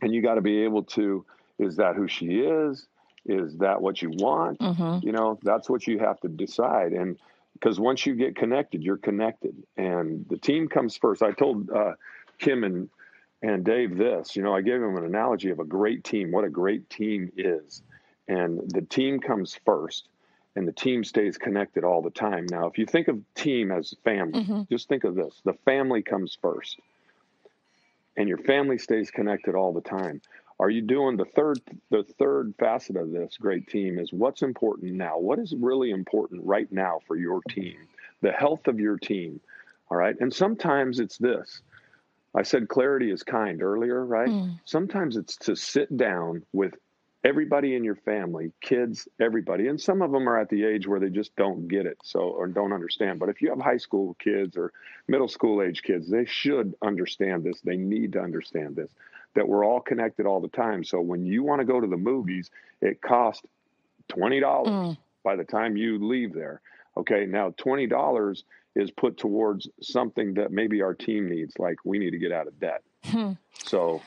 and 0.00 0.14
you 0.14 0.22
got 0.22 0.34
to 0.36 0.40
be 0.40 0.62
able 0.64 0.82
to. 0.84 1.24
Is 1.58 1.76
that 1.76 1.96
who 1.96 2.06
she 2.08 2.40
is? 2.40 2.86
Is 3.26 3.56
that 3.58 3.80
what 3.82 4.02
you 4.02 4.10
want? 4.10 4.58
Mhm. 4.60 5.02
You 5.02 5.12
know, 5.12 5.38
that's 5.42 5.68
what 5.70 5.86
you 5.86 5.98
have 5.98 6.20
to 6.20 6.28
decide. 6.28 6.92
And 6.92 7.18
because 7.54 7.78
once 7.80 8.04
you 8.06 8.14
get 8.14 8.34
connected, 8.36 8.82
you're 8.82 8.96
connected, 8.96 9.54
and 9.76 10.26
the 10.28 10.36
team 10.38 10.68
comes 10.68 10.96
first. 10.96 11.22
I 11.22 11.32
told 11.32 11.70
uh, 11.70 11.94
Kim 12.38 12.64
and 12.64 12.88
And 13.42 13.64
Dave, 13.64 13.96
this, 13.96 14.36
you 14.36 14.42
know, 14.42 14.54
I 14.54 14.60
gave 14.60 14.76
him 14.76 14.96
an 14.96 15.04
analogy 15.04 15.50
of 15.50 15.58
a 15.58 15.64
great 15.64 16.04
team, 16.04 16.30
what 16.30 16.44
a 16.44 16.50
great 16.50 16.88
team 16.88 17.32
is. 17.36 17.82
And 18.28 18.60
the 18.70 18.82
team 18.82 19.18
comes 19.18 19.58
first 19.64 20.08
and 20.54 20.66
the 20.66 20.72
team 20.72 21.02
stays 21.02 21.38
connected 21.38 21.82
all 21.82 22.02
the 22.02 22.10
time. 22.10 22.46
Now, 22.50 22.66
if 22.66 22.78
you 22.78 22.86
think 22.86 23.08
of 23.08 23.20
team 23.34 23.72
as 23.72 23.94
family, 24.04 24.44
mm-hmm. 24.44 24.62
just 24.70 24.88
think 24.88 25.04
of 25.04 25.14
this 25.14 25.40
the 25.44 25.54
family 25.64 26.02
comes 26.02 26.38
first 26.40 26.78
and 28.16 28.28
your 28.28 28.38
family 28.38 28.78
stays 28.78 29.10
connected 29.10 29.54
all 29.54 29.72
the 29.72 29.80
time. 29.80 30.20
Are 30.60 30.70
you 30.70 30.82
doing 30.82 31.16
the 31.16 31.24
third 31.24 31.60
the 31.90 32.04
third 32.04 32.54
facet 32.58 32.96
of 32.96 33.10
this 33.10 33.36
great 33.38 33.66
team 33.68 33.98
is 33.98 34.12
what's 34.12 34.42
important 34.42 34.92
now? 34.92 35.18
What 35.18 35.40
is 35.40 35.54
really 35.54 35.90
important 35.90 36.44
right 36.44 36.70
now 36.70 37.00
for 37.06 37.16
your 37.16 37.40
team? 37.48 37.76
The 38.20 38.30
health 38.30 38.68
of 38.68 38.78
your 38.78 38.98
team. 38.98 39.40
All 39.90 39.96
right? 39.96 40.14
And 40.20 40.32
sometimes 40.32 41.00
it's 41.00 41.18
this 41.18 41.62
I 42.34 42.42
said 42.42 42.68
clarity 42.68 43.10
is 43.10 43.22
kind 43.22 43.62
earlier, 43.62 44.04
right? 44.04 44.28
Mm. 44.28 44.58
Sometimes 44.64 45.16
it's 45.16 45.36
to 45.38 45.54
sit 45.54 45.94
down 45.96 46.42
with 46.52 46.74
everybody 47.24 47.76
in 47.76 47.84
your 47.84 47.94
family, 47.94 48.52
kids, 48.60 49.06
everybody. 49.20 49.68
And 49.68 49.80
some 49.80 50.02
of 50.02 50.10
them 50.10 50.28
are 50.28 50.38
at 50.38 50.48
the 50.48 50.64
age 50.64 50.86
where 50.86 50.98
they 50.98 51.10
just 51.10 51.36
don't 51.36 51.68
get 51.68 51.86
it, 51.86 51.98
so 52.02 52.20
or 52.20 52.46
don't 52.46 52.72
understand. 52.72 53.20
But 53.20 53.28
if 53.28 53.42
you 53.42 53.50
have 53.50 53.60
high 53.60 53.76
school 53.76 54.14
kids 54.14 54.56
or 54.56 54.72
middle 55.08 55.28
school 55.28 55.62
age 55.62 55.82
kids, 55.82 56.08
they 56.10 56.24
should 56.24 56.74
understand 56.82 57.44
this. 57.44 57.60
They 57.60 57.76
need 57.76 58.12
to 58.12 58.20
understand 58.20 58.76
this 58.76 58.90
that 59.34 59.48
we're 59.48 59.64
all 59.64 59.80
connected 59.80 60.26
all 60.26 60.40
the 60.40 60.48
time. 60.48 60.84
So 60.84 61.00
when 61.00 61.24
you 61.24 61.42
want 61.42 61.60
to 61.60 61.64
go 61.64 61.80
to 61.80 61.86
the 61.86 61.96
movies, 61.96 62.50
it 62.80 63.00
costs 63.00 63.42
$20 64.10 64.42
mm. 64.42 64.96
by 65.24 65.36
the 65.36 65.44
time 65.44 65.76
you 65.76 65.98
leave 66.06 66.34
there. 66.34 66.60
Okay, 66.96 67.24
now 67.24 67.50
$20 67.52 68.42
is 68.74 68.90
put 68.90 69.16
towards 69.18 69.68
something 69.80 70.34
that 70.34 70.50
maybe 70.50 70.82
our 70.82 70.94
team 70.94 71.28
needs, 71.28 71.58
like 71.58 71.76
we 71.84 71.98
need 71.98 72.10
to 72.10 72.18
get 72.18 72.32
out 72.32 72.46
of 72.46 72.58
debt. 72.58 72.82
Hmm. 73.04 73.32
So 73.64 74.00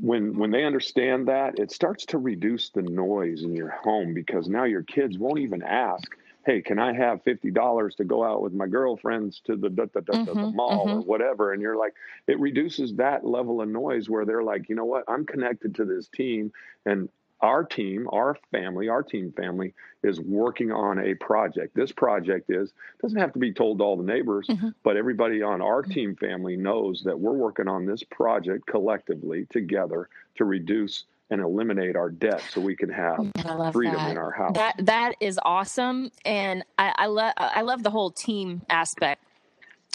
when 0.00 0.38
when 0.38 0.50
they 0.50 0.64
understand 0.64 1.28
that, 1.28 1.58
it 1.58 1.70
starts 1.70 2.04
to 2.06 2.18
reduce 2.18 2.70
the 2.70 2.82
noise 2.82 3.42
in 3.42 3.54
your 3.54 3.70
home 3.70 4.14
because 4.14 4.48
now 4.48 4.64
your 4.64 4.82
kids 4.82 5.18
won't 5.18 5.38
even 5.38 5.62
ask, 5.62 6.16
"Hey, 6.44 6.60
can 6.60 6.78
I 6.78 6.92
have 6.92 7.22
fifty 7.22 7.50
dollars 7.50 7.94
to 7.96 8.04
go 8.04 8.24
out 8.24 8.42
with 8.42 8.52
my 8.52 8.66
girlfriends 8.66 9.40
to 9.46 9.56
the 9.56 9.68
the, 9.70 9.88
the, 9.94 10.00
mm-hmm, 10.00 10.24
the 10.24 10.50
mall 10.50 10.86
mm-hmm. 10.86 10.98
or 10.98 11.00
whatever?" 11.02 11.52
And 11.52 11.62
you're 11.62 11.76
like, 11.76 11.94
it 12.26 12.38
reduces 12.40 12.94
that 12.96 13.24
level 13.24 13.60
of 13.60 13.68
noise 13.68 14.10
where 14.10 14.24
they're 14.24 14.42
like, 14.42 14.68
you 14.68 14.74
know 14.74 14.84
what, 14.84 15.04
I'm 15.08 15.24
connected 15.24 15.74
to 15.76 15.84
this 15.84 16.08
team, 16.08 16.52
and 16.84 17.08
our 17.44 17.62
team, 17.62 18.08
our 18.10 18.38
family, 18.50 18.88
our 18.88 19.02
team 19.02 19.30
family 19.36 19.74
is 20.02 20.18
working 20.18 20.72
on 20.72 20.98
a 20.98 21.14
project. 21.14 21.76
This 21.76 21.92
project 21.92 22.50
is 22.50 22.72
doesn't 23.02 23.18
have 23.18 23.34
to 23.34 23.38
be 23.38 23.52
told 23.52 23.78
to 23.78 23.84
all 23.84 23.98
the 23.98 24.02
neighbors, 24.02 24.46
mm-hmm. 24.48 24.70
but 24.82 24.96
everybody 24.96 25.42
on 25.42 25.60
our 25.60 25.82
mm-hmm. 25.82 25.92
team 25.92 26.16
family 26.16 26.56
knows 26.56 27.02
that 27.04 27.20
we're 27.20 27.32
working 27.32 27.68
on 27.68 27.84
this 27.84 28.02
project 28.02 28.66
collectively 28.66 29.46
together 29.50 30.08
to 30.36 30.44
reduce 30.46 31.04
and 31.30 31.42
eliminate 31.42 31.96
our 31.96 32.10
debt 32.10 32.42
so 32.50 32.60
we 32.60 32.76
can 32.76 32.88
have 32.88 33.16
freedom 33.72 33.96
that. 33.96 34.10
in 34.10 34.18
our 34.18 34.30
house. 34.30 34.54
That 34.54 34.74
that 34.78 35.12
is 35.20 35.38
awesome, 35.44 36.10
and 36.24 36.64
I, 36.78 36.94
I 36.96 37.06
love 37.06 37.34
I 37.36 37.60
love 37.60 37.82
the 37.82 37.90
whole 37.90 38.10
team 38.10 38.62
aspect 38.70 39.23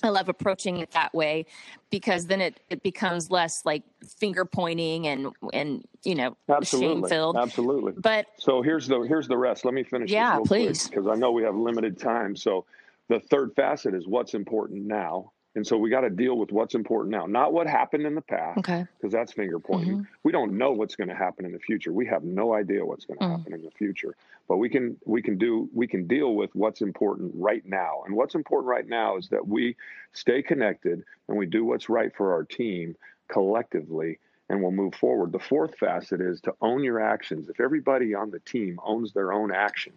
I 0.04 0.10
love 0.10 0.30
approaching 0.30 0.78
it 0.78 0.92
that 0.92 1.14
way 1.14 1.46
because 1.90 2.28
then 2.28 2.42
it, 2.42 2.60
it 2.70 2.84
becomes 2.84 3.30
less 3.30 3.66
like 3.66 3.84
finger 4.18 4.46
pointing 4.46 5.08
and 5.08 5.28
and 5.54 5.86
you 6.04 6.16
know 6.16 6.38
shame 6.64 7.04
filled. 7.04 7.36
Absolutely. 7.36 7.94
But 7.98 8.28
so 8.38 8.62
here's 8.62 8.88
the 8.88 9.02
here's 9.02 9.28
the 9.28 9.38
rest. 9.38 9.66
Let 9.66 9.74
me 9.74 9.84
finish. 9.84 10.10
Yeah, 10.10 10.40
please. 10.46 10.88
Because 10.88 11.08
I 11.08 11.16
know 11.16 11.32
we 11.32 11.44
have 11.44 11.56
limited 11.56 12.00
time. 12.00 12.36
So 12.36 12.66
the 13.10 13.20
third 13.20 13.54
facet 13.56 13.94
is 13.94 14.08
what's 14.08 14.34
important 14.34 14.86
now. 14.86 15.32
And 15.56 15.66
so 15.66 15.78
we 15.78 15.90
got 15.90 16.02
to 16.02 16.10
deal 16.12 16.38
with 16.38 16.52
what's 16.52 16.76
important 16.76 17.12
now, 17.12 17.26
not 17.26 17.54
what 17.54 17.66
happened 17.66 18.06
in 18.06 18.14
the 18.14 18.22
past, 18.22 18.60
okay? 18.60 18.86
Because 18.98 19.12
that's 19.12 19.32
finger 19.32 19.60
pointing. 19.60 19.94
Mm-hmm. 19.94 20.12
We 20.24 20.32
don't 20.32 20.58
know 20.58 20.72
what's 20.72 20.96
going 20.96 21.08
to 21.08 21.16
happen 21.16 21.44
in 21.44 21.52
the 21.52 21.60
future. 21.60 21.92
We 21.92 22.06
have 22.06 22.24
no 22.24 22.54
idea 22.54 22.86
what's 22.86 23.06
going 23.06 23.20
to 23.20 23.26
mm. 23.26 23.38
happen 23.38 23.54
in 23.54 23.64
the 23.64 23.72
future. 23.72 24.16
But 24.48 24.58
we 24.58 24.70
can 24.70 24.98
we 25.06 25.22
can 25.22 25.38
do 25.38 25.68
we 25.74 25.88
can 25.88 26.08
deal 26.08 26.36
with 26.36 26.54
what's 26.54 26.82
important 26.82 27.32
right 27.36 27.66
now. 27.66 28.04
And 28.06 28.16
what's 28.16 28.36
important 28.36 28.70
right 28.70 28.88
now 28.88 29.18
is 29.18 29.30
that 29.30 29.48
we 29.48 29.76
stay 30.14 30.44
connected 30.44 31.04
and 31.28 31.38
we 31.38 31.48
do 31.48 31.66
what's 31.66 31.90
right 31.90 32.16
for 32.16 32.34
our 32.34 32.44
team 32.44 32.96
collectively 33.28 34.20
and 34.50 34.62
we'll 34.62 34.72
move 34.72 34.96
forward. 34.96 35.32
The 35.32 35.40
fourth 35.40 35.78
facet 35.78 36.22
is 36.22 36.42
to 36.42 36.54
own 36.62 36.84
your 36.84 37.00
actions. 37.00 37.50
If 37.50 37.60
everybody 37.60 38.16
on 38.16 38.32
the 38.32 38.40
team 38.40 38.80
owns 38.84 39.14
their 39.14 39.32
own 39.32 39.52
action, 39.52 39.94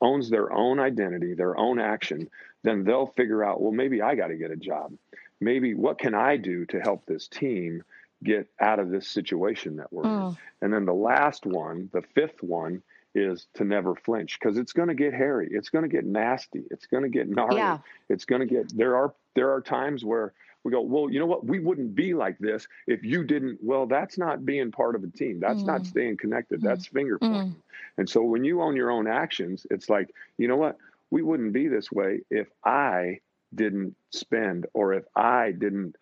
owns 0.00 0.30
their 0.30 0.52
own 0.52 0.78
identity, 0.78 1.34
their 1.34 1.56
own 1.56 1.80
action, 1.80 2.28
then 2.62 2.84
they'll 2.84 3.06
figure 3.16 3.44
out, 3.44 3.60
well, 3.60 3.72
maybe 3.72 4.02
I 4.02 4.14
got 4.14 4.28
to 4.28 4.36
get 4.36 4.50
a 4.50 4.56
job. 4.56 4.92
Maybe 5.40 5.74
what 5.74 5.98
can 5.98 6.14
I 6.14 6.36
do 6.36 6.66
to 6.66 6.80
help 6.80 7.06
this 7.06 7.28
team 7.28 7.82
get 8.22 8.48
out 8.60 8.80
of 8.80 8.90
this 8.90 9.08
situation 9.08 9.76
that 9.76 9.92
we're 9.92 10.04
mm. 10.04 10.30
in? 10.30 10.36
And 10.62 10.72
then 10.72 10.84
the 10.84 10.94
last 10.94 11.46
one, 11.46 11.88
the 11.92 12.02
fifth 12.14 12.42
one, 12.42 12.82
is 13.14 13.46
to 13.54 13.64
never 13.64 13.94
flinch 13.94 14.38
because 14.38 14.58
it's 14.58 14.72
going 14.72 14.88
to 14.88 14.94
get 14.94 15.14
hairy. 15.14 15.48
It's 15.50 15.70
going 15.70 15.82
to 15.82 15.88
get 15.88 16.04
nasty. 16.04 16.64
It's 16.70 16.86
going 16.86 17.04
to 17.04 17.08
get 17.08 17.28
gnarly. 17.28 17.56
Yeah. 17.56 17.78
It's 18.08 18.24
going 18.24 18.40
to 18.40 18.46
get 18.46 18.76
there 18.76 18.96
are 18.96 19.14
there 19.34 19.52
are 19.52 19.60
times 19.60 20.04
where 20.04 20.32
we 20.64 20.72
go, 20.72 20.80
well, 20.80 21.10
you 21.10 21.18
know 21.18 21.26
what? 21.26 21.46
We 21.46 21.60
wouldn't 21.60 21.94
be 21.94 22.14
like 22.14 22.38
this 22.38 22.66
if 22.86 23.04
you 23.04 23.24
didn't. 23.24 23.58
Well, 23.62 23.86
that's 23.86 24.18
not 24.18 24.44
being 24.44 24.70
part 24.70 24.94
of 24.94 25.04
a 25.04 25.08
team. 25.08 25.40
That's 25.40 25.60
mm. 25.60 25.66
not 25.66 25.86
staying 25.86 26.16
connected. 26.16 26.60
Mm. 26.60 26.64
That's 26.64 26.86
finger 26.86 27.18
pointing. 27.18 27.52
Mm. 27.52 27.56
And 27.96 28.08
so 28.08 28.22
when 28.22 28.44
you 28.44 28.62
own 28.62 28.76
your 28.76 28.90
own 28.90 29.06
actions, 29.06 29.66
it's 29.70 29.88
like, 29.88 30.14
you 30.36 30.48
know 30.48 30.56
what? 30.56 30.76
We 31.10 31.22
wouldn't 31.22 31.52
be 31.52 31.68
this 31.68 31.90
way 31.90 32.20
if 32.30 32.48
I 32.64 33.20
didn't 33.54 33.96
spend 34.10 34.66
or 34.74 34.92
if 34.92 35.04
I 35.16 35.52
didn't 35.52 35.96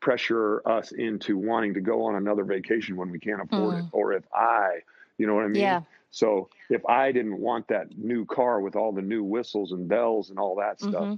pressure 0.00 0.62
us 0.68 0.92
into 0.92 1.36
wanting 1.36 1.74
to 1.74 1.80
go 1.80 2.04
on 2.04 2.14
another 2.14 2.44
vacation 2.44 2.96
when 2.96 3.10
we 3.10 3.18
can't 3.18 3.42
afford 3.42 3.78
it 3.78 3.84
mm. 3.84 3.88
or 3.92 4.12
if 4.12 4.24
I, 4.32 4.80
you 5.16 5.26
know 5.26 5.34
what 5.34 5.44
I 5.44 5.48
mean? 5.48 5.62
Yeah. 5.62 5.82
So 6.10 6.48
if 6.70 6.86
I 6.86 7.10
didn't 7.10 7.38
want 7.38 7.68
that 7.68 7.98
new 7.98 8.24
car 8.24 8.60
with 8.60 8.76
all 8.76 8.92
the 8.92 9.02
new 9.02 9.24
whistles 9.24 9.72
and 9.72 9.88
bells 9.88 10.30
and 10.30 10.38
all 10.38 10.54
that 10.56 10.78
stuff, 10.80 10.94
mm-hmm 10.94 11.14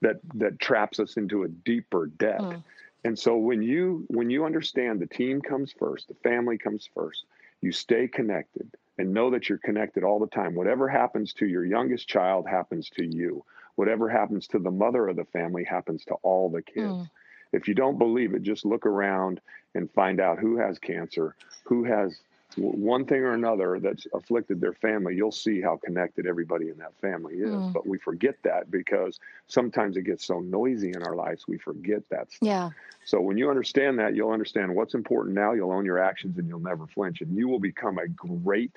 that 0.00 0.16
that 0.34 0.58
traps 0.58 0.98
us 1.00 1.16
into 1.16 1.42
a 1.44 1.48
deeper 1.48 2.06
debt. 2.06 2.40
Mm. 2.40 2.62
And 3.04 3.18
so 3.18 3.36
when 3.36 3.62
you 3.62 4.04
when 4.08 4.30
you 4.30 4.44
understand 4.44 5.00
the 5.00 5.06
team 5.06 5.40
comes 5.40 5.72
first, 5.78 6.08
the 6.08 6.14
family 6.14 6.58
comes 6.58 6.88
first, 6.94 7.24
you 7.60 7.72
stay 7.72 8.08
connected 8.08 8.70
and 8.98 9.12
know 9.12 9.30
that 9.30 9.48
you're 9.48 9.58
connected 9.58 10.04
all 10.04 10.18
the 10.18 10.26
time. 10.26 10.54
Whatever 10.54 10.88
happens 10.88 11.32
to 11.34 11.46
your 11.46 11.64
youngest 11.64 12.08
child 12.08 12.46
happens 12.48 12.88
to 12.90 13.04
you. 13.04 13.44
Whatever 13.76 14.08
happens 14.08 14.46
to 14.48 14.58
the 14.58 14.70
mother 14.70 15.08
of 15.08 15.16
the 15.16 15.24
family 15.24 15.64
happens 15.64 16.04
to 16.04 16.14
all 16.22 16.48
the 16.48 16.62
kids. 16.62 16.92
Mm. 16.92 17.10
If 17.52 17.68
you 17.68 17.74
don't 17.74 17.98
believe 17.98 18.34
it, 18.34 18.42
just 18.42 18.64
look 18.64 18.86
around 18.86 19.40
and 19.74 19.90
find 19.92 20.20
out 20.20 20.38
who 20.38 20.56
has 20.58 20.78
cancer, 20.78 21.34
who 21.64 21.84
has 21.84 22.20
one 22.56 23.04
thing 23.04 23.20
or 23.20 23.32
another 23.32 23.78
that's 23.80 24.06
afflicted 24.14 24.60
their 24.60 24.72
family, 24.72 25.14
you'll 25.14 25.32
see 25.32 25.60
how 25.60 25.76
connected 25.76 26.26
everybody 26.26 26.68
in 26.68 26.78
that 26.78 26.94
family 27.00 27.34
is. 27.34 27.50
Mm. 27.50 27.72
But 27.72 27.86
we 27.86 27.98
forget 27.98 28.36
that 28.42 28.70
because 28.70 29.18
sometimes 29.48 29.96
it 29.96 30.02
gets 30.02 30.24
so 30.24 30.40
noisy 30.40 30.90
in 30.90 31.02
our 31.02 31.14
lives, 31.14 31.46
we 31.48 31.58
forget 31.58 32.08
that 32.10 32.30
stuff. 32.32 32.46
Yeah. 32.46 32.70
So 33.04 33.20
when 33.20 33.36
you 33.36 33.50
understand 33.50 33.98
that, 33.98 34.14
you'll 34.14 34.30
understand 34.30 34.74
what's 34.74 34.94
important 34.94 35.34
now, 35.34 35.52
you'll 35.52 35.72
own 35.72 35.84
your 35.84 35.98
actions, 35.98 36.38
and 36.38 36.48
you'll 36.48 36.60
never 36.60 36.86
flinch. 36.86 37.20
And 37.20 37.36
you 37.36 37.48
will 37.48 37.60
become 37.60 37.98
a 37.98 38.08
great 38.08 38.72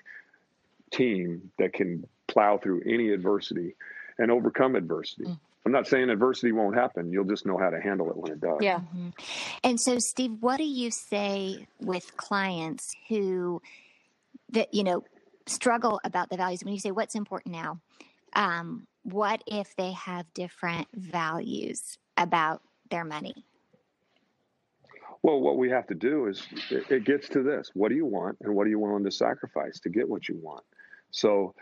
team 0.92 1.52
that 1.60 1.74
can 1.74 2.08
plow 2.28 2.58
through 2.58 2.82
any 2.86 3.12
adversity 3.12 3.76
and 4.18 4.32
overcome 4.32 4.76
adversity. 4.76 5.26
Mm. 5.26 5.40
I'm 5.68 5.74
not 5.74 5.86
saying 5.86 6.10
adversity 6.10 6.54
won't 6.54 6.76
happen. 6.76 7.12
You'll 7.12 7.26
just 7.26 7.46
know 7.46 7.58
how 7.58 7.70
to 7.70 7.82
handle 7.82 8.10
it 8.10 8.16
when 8.16 8.32
it 8.32 8.40
does. 8.40 8.60
Yeah. 8.62 8.80
Mm-hmm. 8.80 9.10
And 9.66 9.78
so, 9.78 10.00
Steve, 10.00 10.38
what 10.40 10.56
do 10.56 10.64
you 10.64 10.92
say 10.92 11.68
with 11.82 12.16
clients 12.16 12.96
who 13.10 13.62
that 14.52 14.74
you 14.74 14.86
know 14.86 15.04
struggle 15.46 16.00
about 16.06 16.30
the 16.30 16.38
values? 16.38 16.64
When 16.64 16.74
you 16.74 16.80
say 16.80 16.92
what's 16.92 17.16
important 17.16 17.54
now, 17.54 17.82
um, 18.32 18.88
what 19.04 19.44
if 19.46 19.76
they 19.76 19.92
have 19.92 20.26
different 20.34 20.88
values 20.94 21.98
about 22.16 22.62
their 22.90 23.04
money? 23.04 23.36
Well, 25.22 25.42
what 25.42 25.58
we 25.58 25.70
have 25.70 25.88
to 25.88 25.96
do 25.96 26.28
is 26.28 26.48
it, 26.72 26.90
it 26.90 27.04
gets 27.04 27.28
to 27.28 27.44
this: 27.44 27.72
what 27.74 27.90
do 27.90 27.96
you 27.96 28.06
want, 28.06 28.38
and 28.40 28.56
what 28.56 28.68
are 28.68 28.70
you 28.70 28.80
willing 28.80 29.04
to 29.04 29.12
sacrifice 29.12 29.82
to 29.82 29.90
get 29.90 30.08
what 30.08 30.30
you 30.30 30.40
want? 30.42 30.64
So 31.12 31.56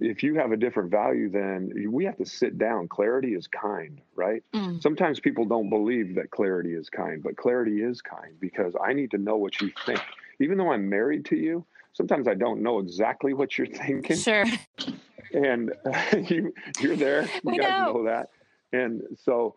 if 0.00 0.22
you 0.22 0.34
have 0.36 0.52
a 0.52 0.56
different 0.56 0.90
value, 0.90 1.28
then 1.28 1.72
we 1.90 2.04
have 2.04 2.16
to 2.18 2.26
sit 2.26 2.58
down. 2.58 2.88
Clarity 2.88 3.34
is 3.34 3.46
kind, 3.46 4.00
right? 4.14 4.42
Mm. 4.54 4.80
Sometimes 4.82 5.18
people 5.18 5.44
don't 5.44 5.68
believe 5.68 6.14
that 6.14 6.30
clarity 6.30 6.74
is 6.74 6.88
kind, 6.88 7.22
but 7.22 7.36
clarity 7.36 7.82
is 7.82 8.00
kind 8.00 8.38
because 8.40 8.74
I 8.82 8.92
need 8.92 9.10
to 9.12 9.18
know 9.18 9.36
what 9.36 9.60
you 9.60 9.72
think. 9.84 10.00
Even 10.40 10.56
though 10.58 10.72
I'm 10.72 10.88
married 10.88 11.24
to 11.26 11.36
you, 11.36 11.64
sometimes 11.94 12.28
I 12.28 12.34
don't 12.34 12.62
know 12.62 12.78
exactly 12.78 13.34
what 13.34 13.58
you're 13.58 13.66
thinking. 13.66 14.16
Sure. 14.16 14.44
And 15.32 15.72
uh, 15.84 16.16
you, 16.28 16.54
you're 16.80 16.96
there. 16.96 17.22
You 17.34 17.40
we 17.44 17.58
guys 17.58 17.80
know. 17.80 17.92
know 17.94 18.04
that. 18.04 18.30
And 18.72 19.02
so 19.24 19.56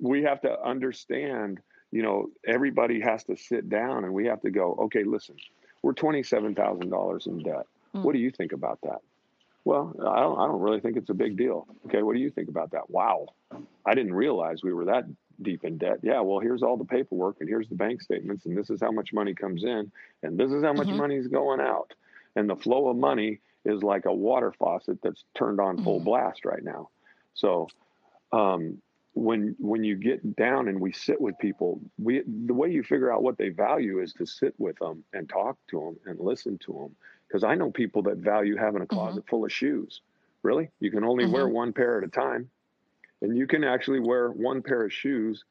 we 0.00 0.22
have 0.22 0.40
to 0.42 0.62
understand, 0.62 1.58
you 1.90 2.02
know, 2.02 2.28
everybody 2.46 3.00
has 3.00 3.24
to 3.24 3.36
sit 3.36 3.68
down 3.68 4.04
and 4.04 4.14
we 4.14 4.26
have 4.26 4.40
to 4.42 4.50
go, 4.50 4.76
okay, 4.82 5.02
listen, 5.02 5.36
we're 5.82 5.94
$27,000 5.94 7.26
in 7.26 7.42
debt. 7.42 7.66
Mm. 7.94 8.02
What 8.02 8.12
do 8.12 8.20
you 8.20 8.30
think 8.30 8.52
about 8.52 8.78
that? 8.82 9.00
Well, 9.64 9.94
I 10.00 10.20
don't, 10.20 10.38
I 10.38 10.46
don't 10.46 10.60
really 10.60 10.80
think 10.80 10.96
it's 10.96 11.10
a 11.10 11.14
big 11.14 11.36
deal. 11.36 11.66
Okay, 11.86 12.02
what 12.02 12.14
do 12.14 12.20
you 12.20 12.30
think 12.30 12.48
about 12.48 12.72
that? 12.72 12.90
Wow, 12.90 13.26
I 13.86 13.94
didn't 13.94 14.14
realize 14.14 14.62
we 14.62 14.72
were 14.72 14.86
that 14.86 15.04
deep 15.40 15.64
in 15.64 15.78
debt. 15.78 15.98
Yeah, 16.02 16.20
well, 16.20 16.40
here's 16.40 16.62
all 16.62 16.76
the 16.76 16.84
paperwork 16.84 17.36
and 17.40 17.48
here's 17.48 17.68
the 17.68 17.74
bank 17.74 18.02
statements 18.02 18.44
and 18.46 18.56
this 18.56 18.70
is 18.70 18.80
how 18.80 18.90
much 18.90 19.12
money 19.12 19.34
comes 19.34 19.64
in 19.64 19.90
and 20.22 20.38
this 20.38 20.52
is 20.52 20.62
how 20.62 20.72
much 20.72 20.88
Mhm. 20.88 20.96
money 20.98 21.16
is 21.16 21.28
going 21.28 21.60
out. 21.60 21.94
And 22.36 22.48
the 22.48 22.56
flow 22.56 22.88
of 22.88 22.96
money 22.96 23.40
is 23.64 23.82
like 23.82 24.04
a 24.06 24.12
water 24.12 24.52
faucet 24.52 25.00
that's 25.02 25.24
turned 25.34 25.60
on 25.60 25.82
full 25.82 26.00
Mhm. 26.00 26.04
blast 26.04 26.44
right 26.44 26.62
now. 26.62 26.88
So 27.34 27.68
um, 28.32 28.80
when 29.14 29.54
when 29.58 29.84
you 29.84 29.94
get 29.96 30.36
down 30.36 30.68
and 30.68 30.80
we 30.80 30.92
sit 30.92 31.20
with 31.20 31.38
people, 31.38 31.80
we 31.98 32.22
the 32.46 32.54
way 32.54 32.70
you 32.70 32.82
figure 32.82 33.12
out 33.12 33.22
what 33.22 33.36
they 33.36 33.50
value 33.50 34.00
is 34.00 34.12
to 34.14 34.26
sit 34.26 34.54
with 34.58 34.78
them 34.78 35.04
and 35.12 35.28
talk 35.28 35.58
to 35.68 35.78
them 35.80 35.96
and 36.06 36.18
listen 36.18 36.56
to 36.58 36.72
them. 36.72 36.96
Because 37.32 37.44
I 37.44 37.54
know 37.54 37.70
people 37.70 38.02
that 38.02 38.18
value 38.18 38.56
having 38.56 38.82
a 38.82 38.84
mm-hmm. 38.84 38.94
closet 38.94 39.24
full 39.26 39.44
of 39.44 39.52
shoes. 39.52 40.02
Really, 40.42 40.70
you 40.80 40.90
can 40.90 41.04
only 41.04 41.24
wear 41.24 41.44
mm-hmm. 41.44 41.54
one 41.54 41.72
pair 41.72 41.98
at 41.98 42.04
a 42.04 42.08
time, 42.08 42.50
and 43.20 43.36
you 43.36 43.46
can 43.46 43.62
actually 43.62 44.00
wear 44.00 44.28
one 44.28 44.60
pair 44.60 44.84
of 44.84 44.92
shoes 44.92 45.44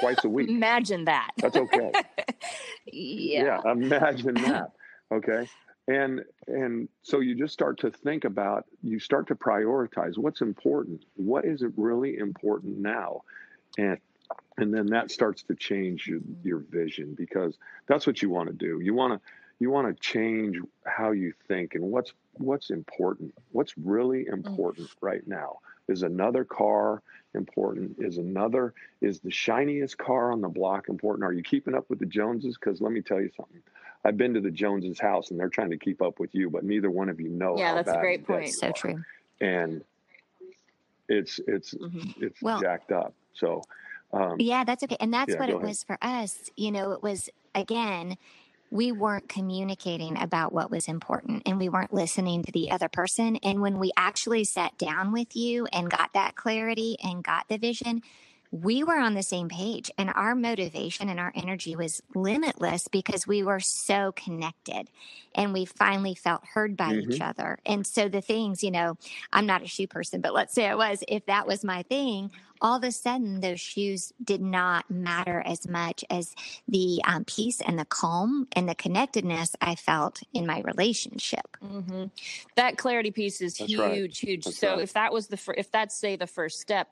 twice 0.00 0.24
a 0.24 0.28
week. 0.28 0.48
Imagine 0.48 1.04
that. 1.06 1.32
That's 1.36 1.56
okay. 1.56 1.92
yeah. 2.92 3.60
yeah 3.64 3.72
imagine 3.72 4.34
that 4.42 4.72
okay 5.12 5.48
and 5.86 6.22
and 6.46 6.88
so 7.02 7.20
you 7.20 7.34
just 7.34 7.52
start 7.52 7.78
to 7.78 7.90
think 7.90 8.24
about 8.24 8.64
you 8.82 8.98
start 8.98 9.26
to 9.28 9.34
prioritize 9.34 10.16
what's 10.16 10.40
important 10.40 11.04
what 11.16 11.44
is 11.44 11.62
it 11.62 11.72
really 11.76 12.16
important 12.18 12.78
now 12.78 13.22
and 13.76 13.98
and 14.56 14.74
then 14.74 14.86
that 14.86 15.10
starts 15.10 15.42
to 15.42 15.54
change 15.54 16.06
your, 16.06 16.20
your 16.42 16.58
vision 16.58 17.14
because 17.14 17.56
that's 17.86 18.06
what 18.06 18.20
you 18.22 18.30
want 18.30 18.48
to 18.48 18.54
do 18.54 18.80
you 18.80 18.94
want 18.94 19.12
to 19.12 19.20
you 19.60 19.70
want 19.70 19.88
to 19.88 20.00
change 20.00 20.58
how 20.86 21.10
you 21.10 21.32
think 21.48 21.74
and 21.74 21.84
what's 21.84 22.12
what's 22.34 22.70
important 22.70 23.34
what's 23.52 23.76
really 23.76 24.26
important 24.26 24.88
right 25.00 25.26
now 25.26 25.58
is 25.88 26.02
another 26.02 26.44
car 26.44 27.02
important 27.34 27.96
is 27.98 28.18
another 28.18 28.72
is 29.00 29.20
the 29.20 29.30
shiniest 29.30 29.98
car 29.98 30.32
on 30.32 30.40
the 30.40 30.48
block 30.48 30.88
important 30.88 31.24
are 31.24 31.32
you 31.32 31.42
keeping 31.42 31.74
up 31.74 31.88
with 31.90 31.98
the 31.98 32.06
joneses 32.06 32.56
because 32.58 32.80
let 32.80 32.92
me 32.92 33.02
tell 33.02 33.20
you 33.20 33.30
something 33.36 33.60
i've 34.04 34.16
been 34.16 34.32
to 34.34 34.40
the 34.40 34.50
joneses 34.50 34.98
house 35.00 35.30
and 35.30 35.38
they're 35.40 35.48
trying 35.48 35.70
to 35.70 35.76
keep 35.78 36.00
up 36.00 36.18
with 36.20 36.34
you 36.34 36.48
but 36.48 36.64
neither 36.64 36.90
one 36.90 37.08
of 37.08 37.20
you 37.20 37.28
know 37.28 37.56
Yeah, 37.58 37.70
how 37.70 37.74
that's 37.82 37.90
a 37.90 38.00
great 38.00 38.26
point. 38.26 38.46
you 38.46 38.52
So 38.52 38.68
are. 38.68 38.72
true. 38.72 39.04
and 39.40 39.82
it's 41.08 41.40
it's 41.46 41.74
Mhm. 41.74 42.22
it's 42.22 42.40
Well- 42.42 42.60
jacked 42.60 42.92
up 42.92 43.14
so 43.34 43.62
um, 44.10 44.36
Yeah, 44.40 44.64
that's 44.64 44.82
okay. 44.84 44.96
And 45.00 45.12
that's 45.12 45.34
Yeah, 45.34 45.38
what 45.38 45.50
it 45.50 45.56
ahead. 45.56 45.66
was 45.68 45.82
for 45.84 45.98
us. 46.00 46.50
You 46.56 46.72
know, 46.72 46.92
it 46.92 47.02
was, 47.02 47.28
again, 47.54 48.16
we 48.70 48.92
weren't 48.92 49.28
communicating 49.28 50.18
about 50.18 50.52
what 50.52 50.70
was 50.70 50.88
important 50.88 51.42
and 51.46 51.58
we 51.58 51.68
weren't 51.68 51.92
listening 51.92 52.42
to 52.42 52.52
the 52.52 52.70
other 52.70 52.88
person. 52.88 53.36
And 53.36 53.60
when 53.60 53.78
we 53.78 53.92
actually 53.96 54.44
sat 54.44 54.76
down 54.78 55.12
with 55.12 55.34
you 55.34 55.66
and 55.72 55.90
got 55.90 56.12
that 56.14 56.34
clarity 56.34 56.96
and 57.02 57.24
got 57.24 57.48
the 57.48 57.58
vision, 57.58 58.02
we 58.50 58.82
were 58.82 58.98
on 58.98 59.14
the 59.14 59.22
same 59.22 59.48
page 59.48 59.90
and 59.98 60.10
our 60.14 60.34
motivation 60.34 61.08
and 61.08 61.20
our 61.20 61.32
energy 61.34 61.76
was 61.76 62.02
limitless 62.14 62.88
because 62.88 63.26
we 63.26 63.42
were 63.42 63.60
so 63.60 64.12
connected 64.12 64.88
and 65.34 65.52
we 65.52 65.64
finally 65.64 66.14
felt 66.14 66.44
heard 66.44 66.76
by 66.76 66.94
each 66.94 67.20
other. 67.20 67.58
And 67.66 67.86
so 67.86 68.08
the 68.08 68.22
things, 68.22 68.64
you 68.64 68.70
know, 68.70 68.96
I'm 69.32 69.46
not 69.46 69.62
a 69.62 69.66
shoe 69.66 69.86
person, 69.86 70.20
but 70.20 70.32
let's 70.32 70.54
say 70.54 70.66
I 70.66 70.74
was, 70.74 71.04
if 71.08 71.26
that 71.26 71.46
was 71.46 71.62
my 71.62 71.82
thing, 71.82 72.30
all 72.60 72.78
of 72.78 72.84
a 72.84 72.90
sudden 72.90 73.40
those 73.40 73.60
shoes 73.60 74.12
did 74.22 74.40
not 74.40 74.90
matter 74.90 75.42
as 75.44 75.68
much 75.68 76.04
as 76.10 76.34
the 76.66 77.00
um, 77.04 77.24
peace 77.24 77.60
and 77.60 77.78
the 77.78 77.84
calm 77.84 78.48
and 78.52 78.68
the 78.68 78.74
connectedness 78.74 79.54
I 79.60 79.74
felt 79.74 80.22
in 80.32 80.46
my 80.46 80.60
relationship. 80.62 81.56
hmm 81.60 82.04
That 82.56 82.78
clarity 82.78 83.10
piece 83.10 83.40
is 83.40 83.58
That's 83.58 83.70
huge, 83.70 83.80
right. 83.80 84.28
huge. 84.28 84.44
That's 84.44 84.58
so 84.58 84.74
right. 84.74 84.80
if 84.80 84.94
that 84.94 85.12
was 85.12 85.28
the 85.28 85.36
fir- 85.36 85.54
if 85.56 85.70
that's 85.70 85.94
say 85.94 86.16
the 86.16 86.26
first 86.26 86.60
step, 86.60 86.88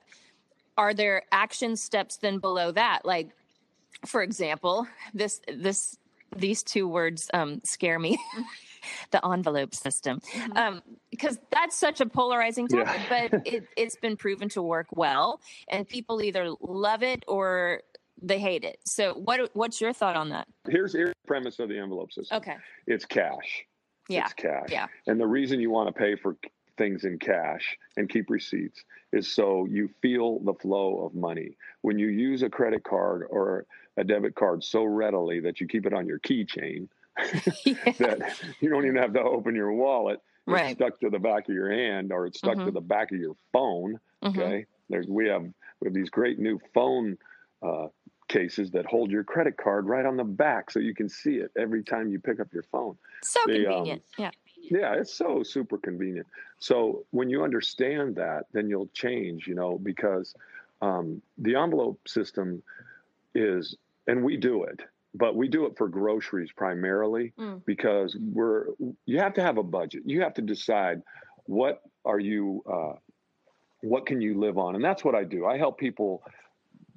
are 0.77 0.93
there 0.93 1.23
action 1.31 1.75
steps 1.75 2.17
then 2.17 2.39
below 2.39 2.71
that? 2.71 3.05
Like, 3.05 3.29
for 4.05 4.21
example, 4.21 4.87
this 5.13 5.41
this 5.47 5.97
these 6.35 6.61
two 6.63 6.87
words 6.87 7.29
um, 7.33 7.61
scare 7.63 7.99
me. 7.99 8.19
the 9.11 9.25
envelope 9.27 9.75
system, 9.75 10.21
um, 10.55 10.81
because 11.11 11.37
that's 11.51 11.75
such 11.75 11.99
a 11.99 12.05
polarizing 12.05 12.67
Yeah. 12.71 12.83
topic, 12.83 13.01
but 13.09 13.41
it, 13.45 13.63
it's 13.75 13.97
been 13.97 14.15
proven 14.15 14.47
to 14.49 14.61
work 14.61 14.87
well, 14.91 15.41
and 15.67 15.85
people 15.87 16.21
either 16.21 16.51
love 16.61 17.03
it 17.03 17.25
or 17.27 17.81
they 18.21 18.39
hate 18.39 18.63
it. 18.63 18.79
So, 18.85 19.13
what 19.13 19.49
what's 19.53 19.81
your 19.81 19.91
thought 19.91 20.15
on 20.15 20.29
that? 20.29 20.47
here's 20.69 20.93
here's 20.93 21.09
the 21.09 21.27
premise 21.27 21.59
of 21.59 21.67
the 21.69 21.77
envelope 21.79 22.11
system 22.13 22.37
Okay, 22.37 22.55
it's 22.85 23.03
cash 23.05 23.65
yeah, 24.09 24.25
it's 24.25 24.33
cash 24.33 24.69
yeah. 24.71 24.87
And 25.07 25.19
the 25.19 25.27
reason 25.27 25.59
you 25.59 25.69
want 25.69 25.87
to 25.93 25.93
pay 25.99 26.15
for 26.15 26.37
things 26.77 27.03
in 27.03 27.17
cash 27.19 27.77
and 27.97 28.09
keep 28.09 28.29
receipts 28.29 28.83
is 29.11 29.27
so 29.27 29.65
you 29.65 29.89
feel 30.01 30.39
the 30.39 30.53
flow 30.53 31.05
of 31.05 31.13
money. 31.15 31.57
When 31.81 31.97
you 31.99 32.07
use 32.07 32.43
a 32.43 32.49
credit 32.49 32.83
card 32.83 33.23
or 33.29 33.65
a 33.97 34.03
debit 34.03 34.35
card 34.35 34.63
so 34.63 34.83
readily 34.83 35.39
that 35.41 35.59
you 35.59 35.67
keep 35.67 35.85
it 35.85 35.93
on 35.93 36.05
your 36.07 36.19
keychain 36.19 36.87
yeah. 37.65 37.93
that 37.99 38.39
you 38.61 38.69
don't 38.69 38.85
even 38.85 38.97
have 38.97 39.13
to 39.13 39.21
open 39.21 39.55
your 39.55 39.71
wallet. 39.73 40.19
It's 40.19 40.53
Right. 40.53 40.77
stuck 40.77 40.99
to 41.01 41.09
the 41.09 41.19
back 41.19 41.49
of 41.49 41.55
your 41.55 41.71
hand 41.71 42.13
or 42.13 42.25
it's 42.25 42.37
stuck 42.37 42.55
to 42.59 42.65
Mhm. 42.71 42.73
the 42.73 42.81
back 42.81 43.11
of 43.11 43.17
your 43.19 43.35
phone. 43.51 43.99
Mhm. 44.23 44.29
Okay. 44.29 44.65
There's 44.89 45.07
we 45.07 45.27
have 45.27 45.43
we 45.81 45.87
have 45.87 45.93
these 45.93 46.09
great 46.09 46.39
new 46.39 46.59
phone 46.73 47.17
uh, 47.61 47.87
cases 48.29 48.71
that 48.71 48.85
hold 48.85 49.09
your 49.11 49.23
credit 49.23 49.57
card 49.57 49.87
right 49.87 50.05
on 50.05 50.15
the 50.17 50.23
back 50.23 50.69
so 50.71 50.79
you 50.79 50.93
can 50.93 51.09
see 51.09 51.35
it 51.37 51.51
every 51.57 51.83
time 51.83 52.09
you 52.09 52.19
pick 52.19 52.39
up 52.39 52.53
your 52.53 52.63
phone. 52.63 52.97
So 53.23 53.39
The, 53.47 53.65
um, 53.67 53.73
convenient. 53.73 54.03
yeah. 54.17 54.31
Yeah, 54.69 54.93
it's 54.93 55.13
so 55.13 55.43
super 55.43 55.77
convenient. 55.77 56.27
So 56.59 57.05
when 57.11 57.29
you 57.29 57.43
understand 57.43 58.15
that, 58.15 58.45
then 58.53 58.69
you'll 58.69 58.89
change, 58.93 59.47
you 59.47 59.55
know, 59.55 59.77
because 59.77 60.33
um, 60.81 61.21
the 61.37 61.55
envelope 61.55 61.99
system 62.07 62.61
is, 63.35 63.75
and 64.07 64.23
we 64.23 64.37
do 64.37 64.63
it, 64.63 64.81
but 65.13 65.35
we 65.35 65.47
do 65.47 65.65
it 65.65 65.77
for 65.77 65.87
groceries 65.87 66.51
primarily 66.51 67.33
Mm. 67.39 67.63
because 67.65 68.15
we're, 68.19 68.67
you 69.05 69.19
have 69.19 69.33
to 69.35 69.41
have 69.41 69.57
a 69.57 69.63
budget. 69.63 70.03
You 70.05 70.21
have 70.21 70.33
to 70.35 70.41
decide 70.41 71.01
what 71.45 71.81
are 72.05 72.19
you, 72.19 72.63
uh, 72.71 72.93
what 73.81 74.05
can 74.05 74.21
you 74.21 74.39
live 74.39 74.57
on? 74.57 74.75
And 74.75 74.83
that's 74.83 75.03
what 75.03 75.15
I 75.15 75.23
do. 75.23 75.45
I 75.45 75.57
help 75.57 75.77
people 75.77 76.23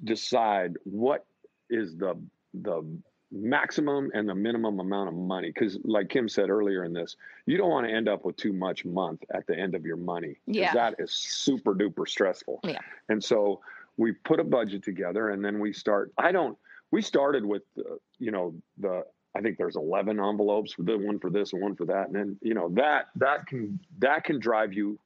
decide 0.03 0.77
what 0.83 1.25
is 1.69 1.95
the, 1.97 2.15
the 2.53 2.83
maximum 3.31 4.11
and 4.13 4.27
the 4.27 4.35
minimum 4.35 4.79
amount 4.79 5.07
of 5.07 5.15
money. 5.15 5.49
Because 5.53 5.77
like 5.83 6.09
kim 6.09 6.27
said 6.27 6.49
earlier 6.49 6.83
in 6.83 6.93
this 6.93 7.15
you 7.45 7.57
don't 7.57 7.69
want 7.69 7.87
to 7.87 7.93
end 7.93 8.09
up 8.09 8.25
with 8.25 8.35
too 8.35 8.53
much 8.53 8.83
month 8.85 9.23
at 9.33 9.47
the 9.47 9.57
end 9.57 9.73
of 9.75 9.85
your 9.85 9.97
money 9.97 10.35
Yeah. 10.47 10.73
that 10.73 10.95
is 10.99 11.11
super 11.11 11.73
duper 11.73 12.07
stressful. 12.07 12.59
Yeah. 12.63 12.79
and 13.09 13.23
so 13.23 13.61
we 13.97 14.11
put 14.11 14.39
a 14.39 14.43
budget 14.43 14.83
together 14.83 15.29
and 15.29 15.43
then 15.43 15.59
we 15.59 15.71
start 15.73 16.11
i 16.17 16.31
don't 16.31 16.57
we 16.91 17.01
started 17.01 17.45
with 17.45 17.63
uh, 17.79 17.95
you 18.19 18.31
know 18.31 18.53
the 18.77 19.03
i 19.35 19.39
think 19.41 19.57
there's 19.57 19.75
11 19.77 20.19
envelopes 20.19 20.73
for 20.73 20.83
the 20.83 20.97
one 20.97 21.17
for 21.19 21.29
this 21.29 21.53
and 21.53 21.61
one 21.61 21.75
for 21.75 21.85
that. 21.85 22.07
And 22.07 22.15
then 22.15 22.37
you 22.41 22.53
know 22.53 22.69
that 22.75 23.09
that 23.15 23.47
can 23.47 23.79
that 23.99 24.23
can 24.25 24.39
drive 24.39 24.73
you 24.73 24.99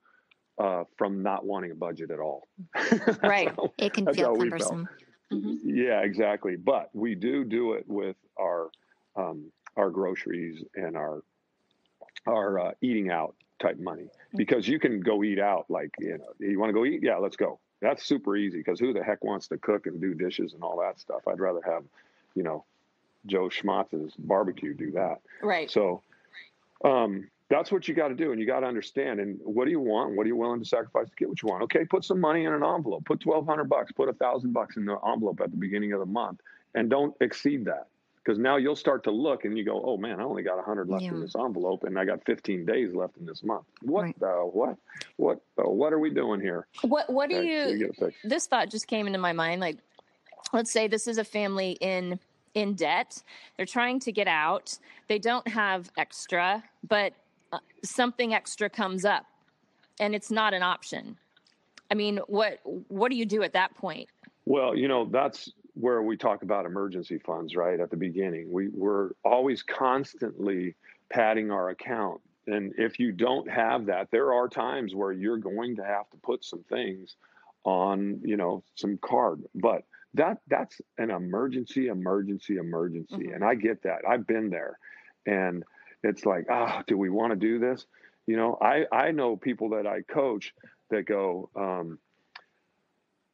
uh, 0.58 0.86
from 0.98 1.22
not 1.22 1.46
wanting 1.46 1.72
a 1.72 1.76
budget 1.76 2.10
at 2.12 2.20
all. 2.20 2.48
Right. 3.22 3.54
It 3.78 3.92
can 3.94 4.06
feel 4.14 4.34
how 4.40 4.86
cumbersome. 5.30 5.62
yeah, 5.64 6.02
exactly. 6.02 6.56
But 6.56 6.90
we 6.94 7.16
do 7.16 7.44
do 7.44 7.74
it 7.74 7.86
with 7.88 8.16
our 8.40 8.70
um, 9.16 9.52
our 9.76 9.90
groceries 9.90 10.64
and 10.76 10.96
our 10.96 11.22
our 12.26 12.60
uh, 12.60 12.72
eating 12.82 13.10
out 13.12 13.36
type 13.62 13.80
money 13.80 14.08
because 14.36 14.68
you 14.68 14.80
can 14.80 15.02
go 15.02 15.24
eat 15.24 15.40
out. 15.40 15.66
Like 15.70 15.92
you 16.00 16.18
know, 16.18 16.34
you 16.40 16.60
want 16.60 16.70
to 16.70 16.74
go 16.74 16.86
eat? 16.86 17.02
Yeah, 17.04 17.18
let's 17.18 17.36
go. 17.36 17.60
That's 17.82 18.06
super 18.06 18.36
easy 18.36 18.58
because 18.58 18.80
who 18.80 18.94
the 18.94 19.04
heck 19.04 19.24
wants 19.24 19.48
to 19.50 19.58
cook 19.58 19.86
and 19.86 20.00
do 20.00 20.14
dishes 20.14 20.54
and 20.54 20.64
all 20.64 20.80
that 20.80 21.00
stuff? 21.00 21.28
I'd 21.28 21.40
rather 21.40 21.62
have, 21.66 21.84
you 22.34 22.42
know, 22.42 22.64
Joe 23.26 23.50
Schmatz's 23.50 24.14
barbecue 24.18 24.74
do 24.74 24.92
that. 24.92 25.22
Right. 25.42 25.70
So 25.70 26.02
um, 26.84 27.30
that's 27.50 27.72
what 27.72 27.88
you 27.88 27.94
got 27.94 28.08
to 28.10 28.16
do. 28.16 28.32
And 28.32 28.40
you 28.40 28.48
got 28.48 28.62
to 28.62 28.68
understand. 28.68 29.20
And 29.20 29.40
what 29.44 29.66
do 29.66 29.72
you 29.72 29.80
want? 29.80 30.16
What 30.16 30.24
are 30.26 30.28
you 30.28 30.36
willing 30.36 30.60
to 30.60 30.66
sacrifice 30.66 31.10
to 31.10 31.16
get 31.16 31.30
what 31.30 31.42
you 31.42 31.50
want? 31.50 31.64
Okay, 31.64 31.86
put 31.86 32.04
some 32.04 32.20
money 32.20 32.46
in 32.46 32.54
an 32.54 32.64
envelope. 32.64 33.06
Put 33.06 33.26
1200 33.26 33.66
bucks, 33.66 33.92
put 33.92 34.10
a 34.10 34.14
thousand 34.14 34.54
bucks 34.54 34.78
in 34.78 34.86
the 34.86 34.98
envelope 35.08 35.42
at 35.42 35.52
the 35.52 35.58
beginning 35.58 35.94
of 35.94 36.00
the 36.00 36.06
month 36.06 36.40
and 36.74 36.90
don't 36.90 37.16
exceed 37.22 37.66
that. 37.66 37.88
Because 38.24 38.40
now 38.40 38.58
you'll 38.58 38.76
start 38.76 39.04
to 39.04 39.12
look 39.12 39.46
and 39.46 39.56
you 39.56 39.64
go, 39.64 39.80
oh 39.86 39.98
man, 39.98 40.20
I 40.20 40.24
only 40.24 40.42
got 40.42 40.56
100 40.58 40.90
left 40.90 41.04
Yeah. 41.04 41.12
in 41.12 41.22
this 41.22 41.36
envelope 41.36 41.84
and 41.84 42.00
I 42.00 42.06
got 42.06 42.26
15 42.26 42.66
days 42.66 42.96
left 42.96 43.18
in 43.18 43.26
this 43.28 43.44
month. 43.44 43.66
What 43.84 44.02
Right. 44.02 44.20
the 44.20 44.50
what? 44.52 44.78
What 45.18 45.42
uh, 45.60 45.70
what 45.70 45.94
are 45.94 46.00
we 46.00 46.10
doing 46.10 46.42
here? 46.42 46.66
What 46.82 47.08
What 47.12 47.30
do 47.30 47.36
Okay, 47.38 47.64
so 47.66 47.70
you? 47.70 47.94
get. 48.00 48.14
This 48.24 48.48
thought 48.48 48.72
just 48.72 48.88
came 48.88 49.06
into 49.06 49.20
my 49.20 49.32
mind. 49.34 49.62
Like, 49.62 49.78
let's 50.54 50.72
say 50.72 50.88
this 50.88 51.08
is 51.08 51.20
a 51.20 51.24
family 51.24 51.78
in 51.82 52.20
in 52.56 52.74
debt. 52.74 53.22
They're 53.58 53.66
trying 53.68 54.00
to 54.00 54.12
get 54.12 54.28
out. 54.28 54.76
They 55.08 55.20
don't 55.20 55.48
have 55.48 55.92
extra, 55.98 56.64
but 56.88 57.14
uh, 57.14 57.16
something 57.84 58.34
extra 58.34 58.70
comes 58.70 59.06
up, 59.06 59.26
and 60.00 60.16
it's 60.16 60.32
not 60.32 60.54
an 60.54 60.64
option. 60.64 61.18
I 61.92 61.96
mean, 61.96 62.20
what 62.28 62.60
what 62.88 63.12
do 63.12 63.18
you 63.18 63.26
do 63.26 63.44
at 63.44 63.54
that 63.54 63.76
point? 63.76 64.10
Well, 64.46 64.76
you 64.76 64.88
know, 64.88 65.06
that's 65.06 65.52
where 65.74 66.02
we 66.02 66.18
talk 66.18 66.44
about 66.44 66.66
emergency 66.66 67.20
funds, 67.20 67.56
right? 67.56 67.80
At 67.80 67.90
the 67.90 67.98
beginning, 67.98 68.52
we, 68.52 68.70
we're 68.70 69.12
always 69.26 69.62
constantly 69.62 70.76
padding 71.10 71.52
our 71.52 71.70
account. 71.70 72.22
And 72.48 72.74
if 72.78 73.00
you 73.00 73.12
don't 73.12 73.50
have 73.50 73.88
that, 73.88 74.10
there 74.12 74.34
are 74.34 74.48
times 74.48 74.96
where 74.96 75.12
you're 75.12 75.38
going 75.38 75.76
to 75.78 75.84
have 75.84 76.10
to 76.12 76.18
put 76.18 76.46
some 76.46 76.64
things 76.70 77.16
on 77.66 78.22
you 78.24 78.38
know 78.38 78.64
some 78.76 78.98
card 79.00 79.44
but 79.56 79.84
that 80.14 80.38
that's 80.48 80.80
an 81.00 81.10
emergency 81.10 81.88
emergency 81.88 82.58
emergency 82.58 83.16
Mhm. 83.28 83.36
and 83.36 83.44
i 83.44 83.56
get 83.56 83.82
that 83.84 84.08
i've 84.08 84.26
been 84.26 84.50
there 84.50 84.78
and 85.26 85.64
it's 86.06 86.26
like 86.26 86.46
ah 86.50 86.84
do 86.88 86.98
we 86.98 87.10
want 87.10 87.32
to 87.32 87.36
do 87.36 87.60
this? 87.60 87.86
You 88.28 88.38
know 88.38 88.58
i 88.62 88.86
i 88.92 89.12
know 89.12 89.36
people 89.36 89.70
that 89.70 89.86
i 89.86 90.02
coach 90.02 90.54
that 90.90 91.04
go 91.04 91.50
um 91.56 92.00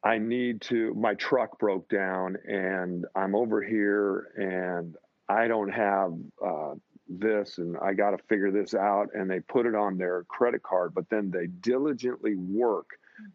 i 0.04 0.18
need 0.18 0.60
to 0.62 0.92
my 0.94 1.14
truck 1.14 1.58
broke 1.58 1.88
down 1.88 2.36
and 2.46 3.06
i'm 3.14 3.34
over 3.34 3.62
here 3.62 4.28
and 4.36 4.96
i 5.28 5.48
don't 5.48 5.70
have 5.70 6.12
uh 6.44 6.74
this 7.08 7.58
and 7.58 7.76
i 7.78 7.92
got 7.92 8.10
to 8.10 8.18
figure 8.28 8.50
this 8.50 8.74
out. 8.74 9.08
And 9.14 9.30
they 9.30 9.40
put 9.40 9.66
it 9.66 9.74
on 9.74 9.96
their 9.96 10.24
credit 10.24 10.62
card 10.62 10.92
but 10.94 11.08
then 11.08 11.30
they 11.30 11.46
diligently 11.46 12.36
work 12.36 12.90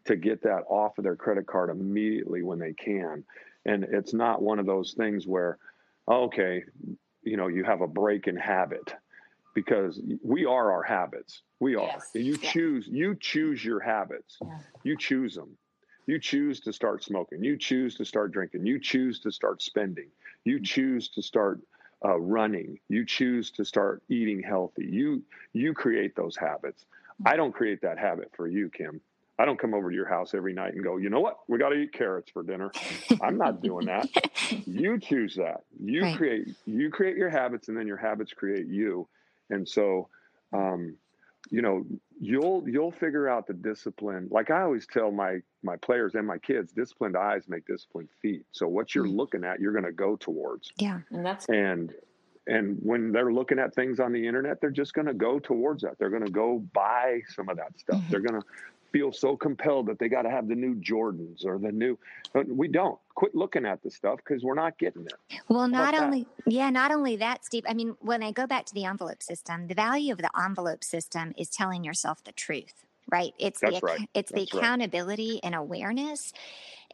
to 0.05 0.15
get 0.15 0.43
that 0.43 0.63
off 0.69 0.97
of 0.97 1.03
their 1.03 1.15
credit 1.15 1.47
card 1.47 1.69
immediately 1.69 2.41
when 2.43 2.59
they 2.59 2.73
can. 2.73 3.23
And 3.65 3.83
it's 3.83 4.13
not 4.13 4.41
one 4.41 4.59
of 4.59 4.65
those 4.65 4.93
things 4.93 5.25
where 5.25 5.57
okay 6.07 6.63
you 7.23 7.35
know 7.35 7.47
you 7.47 7.63
have 7.63 7.81
a 7.81 7.87
break 7.87 8.27
in 8.27 8.35
habit 8.35 8.93
because 9.61 9.99
we 10.23 10.45
are 10.45 10.71
our 10.71 10.83
habits. 10.83 11.41
We 11.59 11.75
are. 11.75 11.87
Yes. 11.87 12.11
you 12.13 12.37
Yeah. 12.39 12.51
choose 12.51 12.87
you 12.87 13.15
choose 13.15 13.65
your 13.65 13.79
habits. 13.79 14.37
Yeah. 14.39 14.59
you 14.83 14.95
choose 14.97 15.33
them 15.33 15.57
you 16.05 16.19
choose 16.19 16.61
to 16.61 16.71
start 16.71 17.03
smoking. 17.03 17.43
You 17.43 17.57
choose 17.57 17.95
to 17.95 18.05
start 18.05 18.31
drinking. 18.31 18.65
You 18.65 18.79
choose 18.79 19.19
to 19.21 19.29
start 19.31 19.61
spending. 19.61 20.07
You 20.45 20.61
choose 20.61 21.09
to 21.09 21.21
start 21.21 21.59
uh, 22.05 22.17
running. 22.17 22.79
You 22.87 23.03
choose 23.05 23.51
to 23.57 23.65
start 23.65 24.03
eating 24.07 24.41
healthy. 24.41 24.85
You 24.85 25.23
you 25.53 25.73
create 25.73 26.15
those 26.15 26.37
habits. 26.37 26.85
I 27.25 27.35
don't 27.35 27.51
create 27.51 27.81
that 27.81 27.97
habit 27.97 28.29
for 28.37 28.47
you 28.47 28.69
kim. 28.69 29.01
I 29.39 29.45
don't 29.45 29.59
come 29.59 29.73
over 29.73 29.89
to 29.89 29.95
your 29.95 30.07
house 30.07 30.33
every 30.35 30.53
night 30.53 30.73
and 30.75 30.83
go 30.83 30.97
you 30.97 31.09
know 31.09 31.19
what? 31.19 31.37
We 31.47 31.57
got 31.57 31.69
to 31.69 31.75
eat 31.75 31.93
carrots 31.93 32.29
for 32.31 32.43
dinner. 32.43 32.69
I'm 33.21 33.37
not 33.39 33.61
doing 33.63 33.87
that. 33.87 34.07
You 34.65 34.99
choose 34.99 35.35
that. 35.35 35.61
You 35.83 36.03
Right. 36.03 36.15
create 36.17 36.47
you 36.67 36.89
create 36.91 37.17
your 37.17 37.29
habits 37.29 37.67
and 37.69 37.75
then 37.77 37.87
your 37.87 37.97
habits 37.97 38.31
create 38.33 38.67
you 38.67 39.07
and 39.49 39.67
so 39.67 40.07
um, 40.53 40.95
you 41.49 41.61
know 41.61 41.85
you'll 42.19 42.67
you'll 42.67 42.91
figure 42.91 43.29
out 43.29 43.47
the 43.47 43.53
discipline 43.53 44.27
like 44.31 44.49
i 44.49 44.61
always 44.61 44.87
tell 44.87 45.11
my 45.11 45.37
my 45.63 45.75
players 45.77 46.15
and 46.15 46.25
my 46.25 46.37
kids 46.37 46.71
disciplined 46.73 47.15
eyes 47.15 47.43
make 47.47 47.65
disciplined 47.65 48.09
feet 48.21 48.43
so 48.51 48.67
what 48.67 48.93
you're 48.95 49.05
Mm. 49.05 49.15
looking 49.15 49.43
at 49.43 49.59
you're 49.59 49.71
going 49.71 49.85
to 49.85 49.91
go 49.91 50.15
towards 50.15 50.71
Yeah. 50.77 50.99
And 51.11 51.25
that's 51.25 51.45
and 51.47 51.93
and 52.47 52.77
when 52.81 53.11
they're 53.11 53.31
looking 53.31 53.59
at 53.59 53.73
things 53.75 53.99
on 53.99 54.11
the 54.11 54.25
internet 54.27 54.59
they're 54.59 54.71
just 54.71 54.93
going 54.93 55.07
to 55.07 55.13
go 55.13 55.37
towards 55.39 55.83
that 55.83 55.97
they're 55.99 56.09
going 56.09 56.25
to 56.25 56.31
go 56.31 56.59
buy 56.73 57.21
some 57.29 57.49
of 57.49 57.57
that 57.57 57.77
stuff 57.79 58.01
Mhm. 58.01 58.09
they're 58.09 58.19
going 58.21 58.41
to 58.41 58.47
feel 58.91 59.11
so 59.11 59.35
compelled 59.37 59.87
that 59.87 59.99
they 59.99 60.09
got 60.09 60.23
to 60.23 60.29
have 60.29 60.47
the 60.47 60.55
new 60.55 60.75
jordans 60.75 61.45
or 61.45 61.57
the 61.57 61.71
new 61.71 61.97
uh, 62.35 62.43
we 62.47 62.67
don't 62.67 62.99
quit 63.15 63.35
looking 63.35 63.65
at 63.65 63.81
the 63.83 63.91
stuff 63.91 64.17
because 64.17 64.43
we're 64.43 64.55
not 64.55 64.77
getting 64.77 65.05
it 65.05 65.19
Well, 65.49 65.67
not 65.67 65.95
that? 65.95 66.03
only 66.03 66.27
yeah, 66.45 66.69
not 66.69 66.91
only 66.91 67.17
that, 67.17 67.45
Steve. 67.45 67.65
I 67.67 67.73
mean, 67.73 67.95
when 68.01 68.23
I 68.23 68.31
go 68.31 68.47
back 68.47 68.65
to 68.67 68.73
the 68.73 68.85
envelope 68.85 69.21
system, 69.21 69.67
the 69.67 69.75
value 69.75 70.13
of 70.13 70.19
the 70.19 70.29
envelope 70.39 70.83
system 70.83 71.33
is 71.37 71.49
telling 71.49 71.83
yourself 71.83 72.23
the 72.23 72.31
truth, 72.31 72.85
right? 73.11 73.33
It's 73.39 73.61
That's 73.61 73.81
the 73.81 73.81
right. 73.83 74.09
it's 74.13 74.31
the 74.31 74.41
That's 74.41 74.53
right. 74.53 74.63
accountability 74.63 75.41
and 75.43 75.53
awareness. 75.55 76.33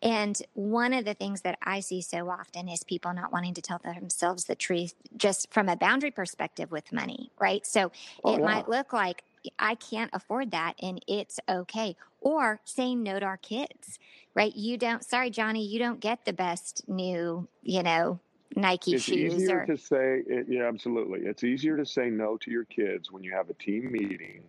And 0.02 0.42
one 0.54 0.94
of 0.94 1.06
the 1.06 1.14
things 1.14 1.42
that 1.42 1.58
I 1.64 1.80
see 1.80 2.02
so 2.02 2.30
often 2.30 2.68
is 2.68 2.84
people 2.84 3.14
not 3.14 3.32
wanting 3.32 3.54
to 3.54 3.62
tell 3.62 3.80
themselves 3.80 4.46
the 4.46 4.56
truth 4.56 4.94
just 5.16 5.52
from 5.54 5.70
a 5.70 5.78
boundary 5.78 6.12
perspective 6.12 6.72
with 6.72 6.92
money, 6.92 7.32
right? 7.40 7.66
So 7.66 7.92
Oh, 8.24 8.36
it 8.36 8.40
yeah. 8.40 8.46
might 8.46 8.68
look 8.68 8.92
like 8.92 9.24
I 9.60 9.76
can't 9.76 10.12
afford 10.14 10.52
that 10.52 10.76
and 10.82 11.04
it's 11.08 11.40
okay. 11.50 11.96
Or 12.22 12.62
saying 12.64 13.04
no 13.04 13.20
to 13.20 13.26
our 13.26 13.38
kids, 13.38 14.00
right? 14.34 14.56
You 14.56 14.78
don't, 14.78 15.04
sorry, 15.04 15.30
Johnny, 15.30 15.66
you 15.66 15.80
don't 15.80 16.00
get 16.00 16.26
the 16.26 16.34
best 16.34 16.88
new, 16.88 17.48
you 17.62 17.84
know, 17.84 18.20
Nike 18.56 18.94
it's 18.94 19.04
shoes 19.04 19.36
easier 19.36 19.62
or 19.62 19.66
to 19.66 19.78
say 19.78 20.22
it, 20.28 20.46
yeah 20.50 20.68
absolutely 20.68 21.22
it's 21.22 21.44
easier 21.44 21.78
to 21.78 21.86
say 21.86 22.10
no 22.10 22.38
to 22.38 22.52
your 22.52 22.66
kids 22.66 23.12
when 23.12 23.24
you 23.24 23.32
have 23.34 23.50
a 23.50 23.54
team 23.54 23.92
meeting 23.92 24.44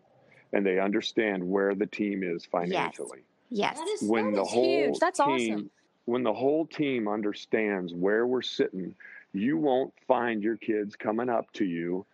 and 0.52 0.64
they 0.64 0.78
understand 0.78 1.42
where 1.48 1.74
the 1.74 1.87
team 1.87 2.22
is 2.22 2.44
financially 2.44 3.24
yes. 3.50 3.78
that 3.78 3.88
is, 3.88 4.02
when 4.02 4.33
that 4.33 4.37
the 4.37 4.42
is 4.42 4.50
whole 4.50 4.64
huge. 4.64 4.98
That's 4.98 5.18
team 5.18 5.54
awesome. 5.54 5.70
when 6.04 6.22
the 6.22 6.33
whole 6.33 6.66
team 6.66 7.09
understands 7.09 7.94
where 7.94 8.26
we're 8.26 8.42
sitting 8.42 8.94
you 9.33 9.57
won't 9.57 9.92
find 10.07 10.42
your 10.42 10.57
kids 10.57 10.96
coming 10.96 11.28
up 11.28 11.50
to 11.54 11.64
you 11.64 12.04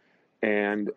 and 0.42 0.90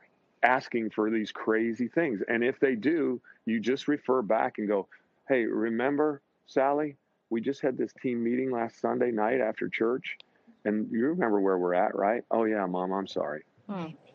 asking 0.44 0.90
for 0.90 1.10
these 1.10 1.32
crazy 1.32 1.88
things. 1.88 2.22
And 2.28 2.44
if 2.44 2.60
they 2.60 2.76
do 2.76 3.22
you 3.46 3.60
just 3.60 3.88
refer 3.88 4.22
back 4.22 4.58
and 4.58 4.68
go 4.68 4.88
hey 5.28 5.46
remember 5.46 6.22
sally 6.46 6.96
we 7.30 7.42
just 7.42 7.62
had 7.62 7.78
this 7.78 7.92
team 8.02 8.24
meeting 8.24 8.52
last 8.52 8.80
sunday 8.80 9.12
night 9.12 9.42
after 9.42 9.70
church 9.70 10.18
and 10.66 10.90
you 10.92 11.08
remember 11.08 11.40
where 11.42 11.58
we're 11.58 11.74
at 11.74 11.96
right? 11.96 12.24
Oh 12.32 12.46
yeah 12.46 12.66
mom 12.66 12.92
i'm 12.92 13.08
sorry. 13.08 13.44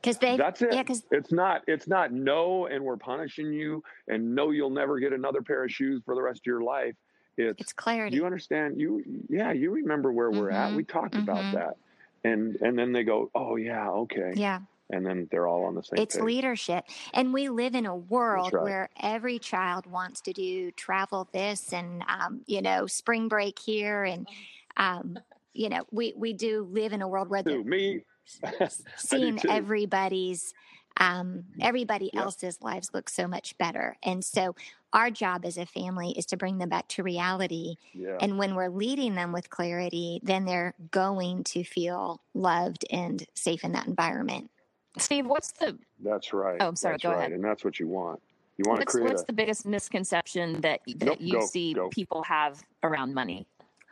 Because 0.01 0.19
they, 0.19 0.37
that's 0.37 0.63
it. 0.63 0.73
yeah, 0.73 0.83
because 0.83 1.03
it's 1.11 1.33
not 1.33 1.63
it's 1.67 1.89
not 1.89 2.13
no 2.13 2.67
and 2.67 2.85
we're 2.85 2.97
punishing 2.97 3.53
you 3.53 3.83
and 4.07 4.35
no 4.35 4.51
you'll 4.51 4.71
never 4.71 4.99
get 5.01 5.13
another 5.13 5.43
pair 5.43 5.65
of 5.65 5.73
shoes 5.73 6.01
for 6.05 6.15
the 6.15 6.23
rest 6.23 6.41
of 6.41 6.47
your 6.47 6.61
life. 6.61 6.95
It's, 7.37 7.61
it's 7.61 7.73
clarity. 7.73 8.17
you 8.17 8.25
understand 8.25 8.81
you 8.81 9.03
yeah 9.29 9.53
you 9.53 9.71
remember 9.73 10.13
where 10.13 10.31
we're 10.31 10.51
at. 10.51 10.71
Mhm, 10.71 10.77
we 10.77 10.85
talked 10.85 11.17
about 11.17 11.39
mhm. 11.45 11.53
that. 11.55 11.77
And 12.25 12.57
and 12.63 12.79
then 12.79 12.93
they 12.93 13.03
go 13.05 13.31
oh 13.35 13.57
yeah 13.57 13.89
okay. 13.91 14.33
Yeah, 14.37 14.61
and 14.91 15.05
then 15.05 15.29
they're 15.31 15.47
all 15.47 15.65
on 15.65 15.75
the 15.75 15.83
same 15.83 16.03
it's 16.03 16.17
page 16.17 16.25
leadership. 16.25 16.85
And 17.13 17.33
we 17.33 17.49
live 17.49 17.75
in 17.75 17.87
a 17.87 17.97
world 17.97 18.53
right. 18.53 18.63
where 18.63 18.91
every 19.01 19.39
child 19.39 19.87
wants 19.87 20.21
to 20.23 20.33
do 20.33 20.71
travel 20.73 21.29
this 21.33 21.73
and, 21.73 22.03
um, 22.09 22.43
you 22.47 22.63
know, 22.63 22.87
spring 22.87 23.29
break 23.29 23.59
here. 23.59 24.05
And, 24.05 24.29
um, 24.77 25.19
you 25.53 25.69
know, 25.69 25.85
we, 25.91 26.15
we 26.17 26.33
do 26.33 26.67
live 26.71 26.93
in 26.93 27.03
a 27.03 27.09
world 27.09 27.29
where 27.29 27.43
Who, 27.43 27.63
the, 27.63 27.69
me 27.69 28.01
seeing 28.97 29.39
everybody's 29.49 30.55
um, 31.01 31.45
everybody 31.61 32.11
Yep. 32.13 32.25
else's 32.25 32.61
lives 32.61 32.91
look 32.93 33.09
so 33.09 33.29
much 33.29 33.57
better 33.59 33.97
and 34.03 34.25
so 34.25 34.57
our 34.93 35.11
job 35.11 35.45
as 35.45 35.57
a 35.57 35.67
family 35.67 36.11
is 36.17 36.27
to 36.27 36.37
bring 36.37 36.59
them 36.59 36.69
back 36.69 36.89
to 36.89 37.03
reality 37.03 37.77
yeah 37.93 38.17
and 38.21 38.39
when 38.39 38.55
we're 38.55 38.69
leading 38.69 39.15
them 39.15 39.33
with 39.33 39.49
clarity 39.49 40.21
then 40.25 40.45
they're 40.45 40.75
going 40.91 41.45
to 41.45 41.63
feel 41.63 42.21
loved 42.35 42.85
and 42.91 43.25
safe 43.35 43.63
in 43.65 43.73
that 43.73 43.87
environment 43.87 44.51
Steve, 45.01 45.27
what's 45.27 45.53
the 45.53 45.79
that's 46.03 46.33
right 46.33 46.59
Oh, 46.61 46.69
I'm 46.69 46.77
sorry, 46.77 46.95
that's 46.95 47.03
go 47.05 47.11
right 47.11 47.19
ahead. 47.21 47.33
and 47.33 47.45
that's 47.45 47.65
what 47.65 47.79
you 47.81 47.89
want 47.89 48.21
you 48.57 48.65
want 48.69 48.81
to 48.81 48.87
create 48.87 49.09
what's 49.09 49.23
a 49.23 49.27
the 49.27 49.33
biggest 49.33 49.67
misconception 49.67 50.61
that 50.63 50.81
that 50.97 51.05
Nope, 51.07 51.19
you 51.21 51.33
go, 51.41 51.47
see 51.47 51.73
go. 51.75 51.89
people 51.91 52.23
have 52.25 52.63
around 52.83 53.15
money? 53.15 53.47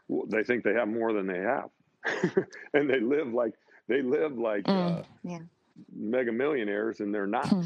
well, 0.09 0.27
they 0.29 0.43
think 0.45 0.63
they 0.65 0.75
have 0.75 0.89
more 0.89 1.13
than 1.13 1.27
they 1.27 1.39
have 1.41 1.71
and 2.75 2.89
they 2.89 3.01
live 3.01 3.33
like 3.33 3.53
they 3.89 4.03
live 4.03 4.37
like 4.39 4.65
Mm. 4.65 5.01
uh, 5.01 5.03
Yeah. 5.23 5.39
mega 5.95 6.33
millionaires 6.33 7.01
and 7.01 7.13
they're 7.15 7.27
not 7.27 7.49
Hmm. 7.49 7.63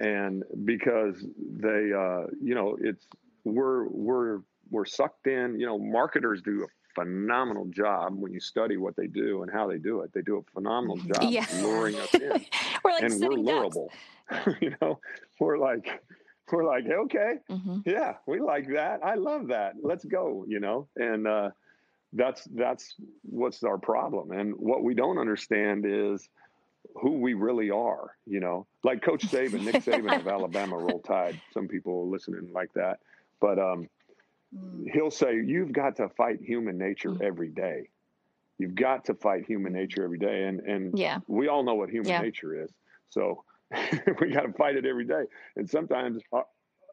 and 0.00 0.42
because 0.64 1.24
they 1.60 1.92
uh 1.92 2.26
you 2.42 2.54
know 2.54 2.76
it's 2.80 3.06
we're 3.44 3.86
we're 3.88 4.40
we're 4.70 4.84
sucked 4.84 5.26
in 5.26 5.58
you 5.60 5.66
know 5.66 5.78
marketers 5.78 6.42
do 6.42 6.64
a 6.64 6.66
phenomenal 6.94 7.66
job 7.66 8.14
when 8.16 8.32
you 8.32 8.40
study 8.40 8.76
what 8.76 8.96
they 8.96 9.06
do 9.06 9.42
and 9.42 9.50
how 9.52 9.66
they 9.66 9.78
do 9.78 10.00
it. 10.00 10.12
They 10.12 10.22
do 10.22 10.36
a 10.38 10.42
phenomenal 10.52 10.96
Mhm. 10.98 11.14
job 11.14 11.32
Yeah. 11.32 11.46
luring 11.62 11.96
us 11.96 12.12
in. 12.14 12.44
We're 12.84 12.90
like 12.92 13.02
and 13.02 13.20
we're 13.20 13.36
lureable 13.36 13.88
you 14.60 14.74
know 14.80 14.98
we're 15.40 15.58
like 15.58 16.02
we're 16.50 16.64
like 16.64 16.84
okay. 16.86 17.34
Hmm 17.48 17.80
yeah 17.86 18.16
we 18.26 18.40
like 18.40 18.68
that. 18.74 19.00
I 19.04 19.14
love 19.14 19.48
that. 19.48 19.74
Let's 19.82 20.04
go 20.04 20.44
you 20.48 20.60
know? 20.60 20.88
And 20.96 21.26
uh 21.26 21.50
that's 22.12 22.44
that's 22.54 22.94
what's 23.22 23.62
our 23.64 23.78
problem. 23.78 24.32
And 24.32 24.54
what 24.56 24.82
we 24.82 24.94
don't 24.94 25.18
understand 25.18 25.84
is 25.86 26.28
who 26.96 27.12
we 27.20 27.34
really 27.34 27.70
are 27.70 28.16
you 28.26 28.40
know? 28.40 28.66
Like 28.84 29.02
coach 29.02 29.22
saban 29.30 29.62
nick 29.64 29.76
saban 29.84 30.18
of 30.20 30.26
alabama 30.36 30.76
roll 30.76 31.00
tide. 31.00 31.40
Some 31.54 31.68
people 31.68 32.08
listening 32.10 32.52
like 32.52 32.72
that. 32.74 32.98
But 33.40 33.58
um 33.58 33.88
he'll 34.92 35.10
say 35.10 35.36
you've 35.36 35.72
got 35.72 35.96
to 35.96 36.08
fight 36.10 36.40
human 36.40 36.76
nature 36.78 37.10
Mm. 37.10 37.22
every 37.22 37.48
day 37.50 37.88
you've 38.58 38.74
got 38.74 39.04
to 39.06 39.14
fight 39.14 39.46
human 39.46 39.72
nature 39.72 40.04
every 40.04 40.18
day 40.18 40.44
and 40.44 40.60
and 40.60 40.98
Yeah. 40.98 41.20
we 41.26 41.48
all 41.48 41.62
know 41.64 41.74
what 41.74 41.88
human 41.90 42.08
Yeah. 42.10 42.22
nature 42.22 42.62
is 42.62 42.70
so 43.08 43.44
we 44.20 44.30
got 44.32 44.42
to 44.42 44.52
fight 44.52 44.76
it 44.76 44.84
every 44.86 45.04
day 45.06 45.24
and 45.56 45.68
sometimes 45.68 46.22
our, 46.32 46.46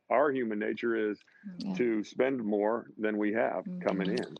our 0.10 0.32
human 0.32 0.60
nature 0.60 0.96
is 1.12 1.20
Yeah. 1.58 1.74
to 1.74 2.04
spend 2.04 2.44
more 2.44 2.92
than 2.98 3.18
we 3.18 3.34
have 3.34 3.66
coming 3.82 4.10
Mhm. 4.10 4.20
in 4.20 4.38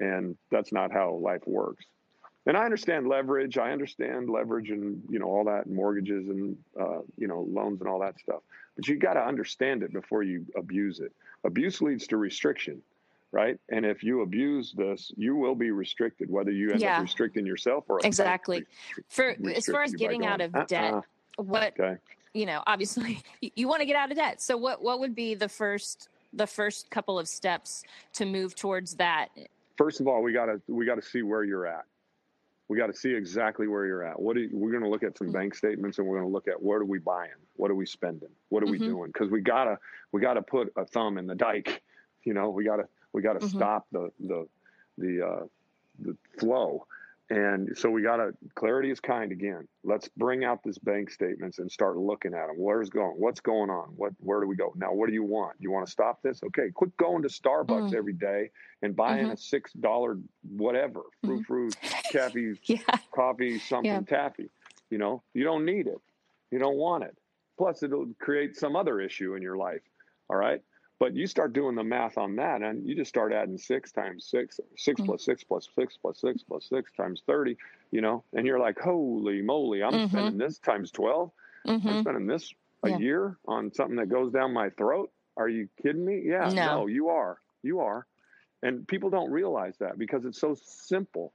and 0.00 0.36
that's 0.50 0.72
not 0.72 0.92
how 0.92 1.14
life 1.14 1.46
works 1.46 1.86
and 2.46 2.56
i 2.56 2.64
understand 2.64 3.06
leverage 3.08 3.58
i 3.58 3.70
understand 3.70 4.28
leverage 4.28 4.70
and 4.70 5.02
you 5.08 5.18
know 5.18 5.26
all 5.26 5.44
that 5.44 5.68
mortgages 5.68 6.28
and 6.28 6.56
uh, 6.80 7.00
you 7.16 7.28
know 7.28 7.46
loans 7.50 7.80
and 7.80 7.88
all 7.88 7.98
that 8.00 8.18
stuff 8.18 8.40
but 8.76 8.86
you 8.88 8.96
got 8.96 9.14
to 9.14 9.20
understand 9.20 9.82
it 9.82 9.92
before 9.92 10.22
you 10.22 10.44
abuse 10.56 11.00
it 11.00 11.12
abuse 11.44 11.80
leads 11.80 12.06
to 12.06 12.16
restriction 12.16 12.80
right 13.32 13.58
and 13.70 13.86
if 13.86 14.02
you 14.02 14.22
abuse 14.22 14.72
this 14.76 15.12
you 15.16 15.36
will 15.36 15.54
be 15.54 15.70
restricted 15.70 16.30
whether 16.30 16.50
you 16.50 16.70
end 16.72 16.80
Yeah. 16.80 16.96
up 16.96 17.02
restricting 17.02 17.46
yourself 17.46 17.84
or 17.88 18.00
Exactly. 18.04 18.64
For 19.08 19.36
as 19.54 19.66
far 19.66 19.82
as 19.82 19.94
getting 19.94 20.26
out 20.26 20.40
of 20.40 20.52
debt, 20.66 20.92
"Uh-uh." 20.94 21.02
what 21.36 21.78
okay 21.78 21.96
you 22.34 22.46
know, 22.46 22.62
obviously 22.66 23.22
you, 23.40 23.50
you 23.54 23.68
want 23.68 23.80
to 23.80 23.86
get 23.86 23.96
out 23.96 24.10
of 24.10 24.16
debt. 24.16 24.40
So 24.40 24.56
what 24.56 24.82
what 24.82 25.00
would 25.00 25.14
be 25.14 25.34
the 25.34 25.48
first 25.48 26.08
the 26.32 26.46
first 26.46 26.90
couple 26.90 27.18
of 27.18 27.28
steps 27.28 27.84
to 28.14 28.24
move 28.24 28.54
towards 28.54 28.94
that? 28.94 29.28
First 29.76 30.00
of 30.00 30.08
all, 30.08 30.22
we 30.22 30.32
got 30.32 30.46
to 30.46 30.60
we 30.68 30.86
got 30.86 30.96
to 30.96 31.02
see 31.02 31.22
where 31.22 31.44
you're 31.44 31.66
at. 31.66 31.84
We 32.72 32.78
got 32.78 32.86
to 32.86 32.96
see 32.96 33.12
exactly 33.12 33.68
where 33.68 33.84
you're 33.84 34.02
at. 34.02 34.18
What 34.18 34.34
you, 34.38 34.48
we're 34.50 34.70
going 34.70 34.82
to 34.82 34.88
look 34.88 35.02
at 35.02 35.18
some 35.18 35.26
mm-hmm. 35.26 35.36
bank 35.36 35.54
statements 35.54 35.98
and 35.98 36.06
we're 36.06 36.16
going 36.16 36.26
to 36.26 36.32
look 36.32 36.48
at 36.48 36.62
what 36.62 36.76
are 36.76 36.86
we 36.86 36.98
buying, 36.98 37.28
what 37.56 37.70
are 37.70 37.74
we 37.74 37.84
spending, 37.84 38.30
what 38.48 38.62
are 38.62 38.66
mm-hmm. 38.66 38.72
we 38.72 38.78
doing? 38.78 39.08
Because 39.08 39.28
we 39.28 39.42
gotta 39.42 39.78
we 40.10 40.22
gotta 40.22 40.40
put 40.40 40.72
a 40.76 40.86
thumb 40.86 41.18
in 41.18 41.26
the 41.26 41.34
dike. 41.34 41.82
You 42.24 42.32
know, 42.32 42.48
we 42.48 42.64
gotta 42.64 42.84
we 43.12 43.20
gotta 43.20 43.40
mm-hmm. 43.40 43.58
stop 43.58 43.88
the 43.92 44.10
the 44.20 44.48
the 44.96 45.26
uh, 45.26 45.44
the 45.98 46.16
flow 46.38 46.86
and 47.30 47.76
so 47.76 47.88
we 47.88 48.02
got 48.02 48.16
to 48.16 48.32
clarity 48.54 48.90
is 48.90 49.00
kind 49.00 49.32
again. 49.32 49.66
Let's 49.84 50.08
bring 50.16 50.44
out 50.44 50.62
this 50.64 50.78
bank 50.78 51.10
statements 51.10 51.58
and 51.58 51.70
start 51.70 51.96
looking 51.96 52.34
at 52.34 52.48
them. 52.48 52.56
Where's 52.58 52.90
going? 52.90 53.14
What's 53.16 53.40
going 53.40 53.70
on? 53.70 53.92
What 53.96 54.12
where 54.18 54.40
do 54.40 54.46
we 54.46 54.56
go 54.56 54.72
now? 54.76 54.92
What 54.92 55.08
do 55.08 55.14
you 55.14 55.24
want? 55.24 55.56
You 55.58 55.70
want 55.70 55.86
to 55.86 55.92
stop 55.92 56.20
this? 56.22 56.42
Okay, 56.44 56.70
quit 56.74 56.96
going 56.96 57.22
to 57.22 57.28
Starbucks 57.28 57.90
mm. 57.90 57.94
every 57.94 58.12
day 58.12 58.50
and 58.82 58.94
buying 58.94 59.24
mm-hmm. 59.24 59.32
a 59.32 59.36
six 59.36 59.72
dollar 59.74 60.18
whatever 60.42 61.02
fruit 61.24 61.40
mm-hmm. 61.40 61.42
fruit 61.42 61.76
caffee 62.12 62.58
yeah. 62.64 62.78
coffee 63.14 63.58
something 63.58 63.90
yeah. 63.90 64.00
taffy. 64.00 64.50
You 64.90 64.98
know 64.98 65.22
you 65.32 65.44
don't 65.44 65.64
need 65.64 65.86
it. 65.86 66.00
You 66.50 66.58
don't 66.58 66.76
want 66.76 67.04
it. 67.04 67.16
Plus, 67.56 67.82
it'll 67.82 68.08
create 68.20 68.56
some 68.56 68.76
other 68.76 69.00
issue 69.00 69.34
in 69.34 69.42
your 69.42 69.56
life. 69.56 69.82
All 70.28 70.36
right. 70.36 70.60
But 71.02 71.16
you 71.16 71.26
start 71.26 71.52
doing 71.52 71.74
the 71.74 71.82
math 71.82 72.16
on 72.16 72.36
that, 72.36 72.62
and 72.62 72.86
you 72.86 72.94
just 72.94 73.08
start 73.08 73.32
adding 73.32 73.58
six 73.58 73.90
times 73.90 74.24
six, 74.24 74.60
6 74.76 75.00
mm-hmm. 75.00 75.10
plus 75.10 75.24
six 75.24 75.42
plus 75.42 75.68
six 75.74 75.96
plus 76.00 76.20
six 76.20 76.44
plus 76.44 76.64
six 76.68 76.92
times 76.92 77.24
thirty. 77.26 77.56
You 77.90 78.02
know, 78.02 78.22
and 78.34 78.46
you're 78.46 78.60
like, 78.60 78.78
holy 78.78 79.42
moly, 79.42 79.82
I'm 79.82 79.92
mm-hmm. 79.92 80.10
spending 80.10 80.38
this 80.38 80.58
times 80.58 80.92
12 80.92 81.32
i 81.66 81.70
mm-hmm. 81.70 81.88
I'm 81.88 82.02
spending 82.02 82.26
this 82.28 82.54
a 82.84 82.90
yeah. 82.90 82.98
year 82.98 83.36
on 83.48 83.74
something 83.74 83.96
that 83.96 84.10
goes 84.10 84.32
down 84.32 84.52
my 84.52 84.70
throat. 84.70 85.10
Are 85.36 85.48
you 85.48 85.68
kidding 85.82 86.04
me? 86.04 86.22
Yeah, 86.24 86.48
no, 86.50 86.82
no 86.82 86.86
you 86.86 87.08
are. 87.08 87.40
You 87.64 87.80
are. 87.80 88.06
And 88.62 88.86
people 88.86 89.10
don't 89.10 89.32
realize 89.32 89.74
that 89.80 89.98
because 89.98 90.24
it's 90.24 90.40
so 90.40 90.56
simple 90.64 91.32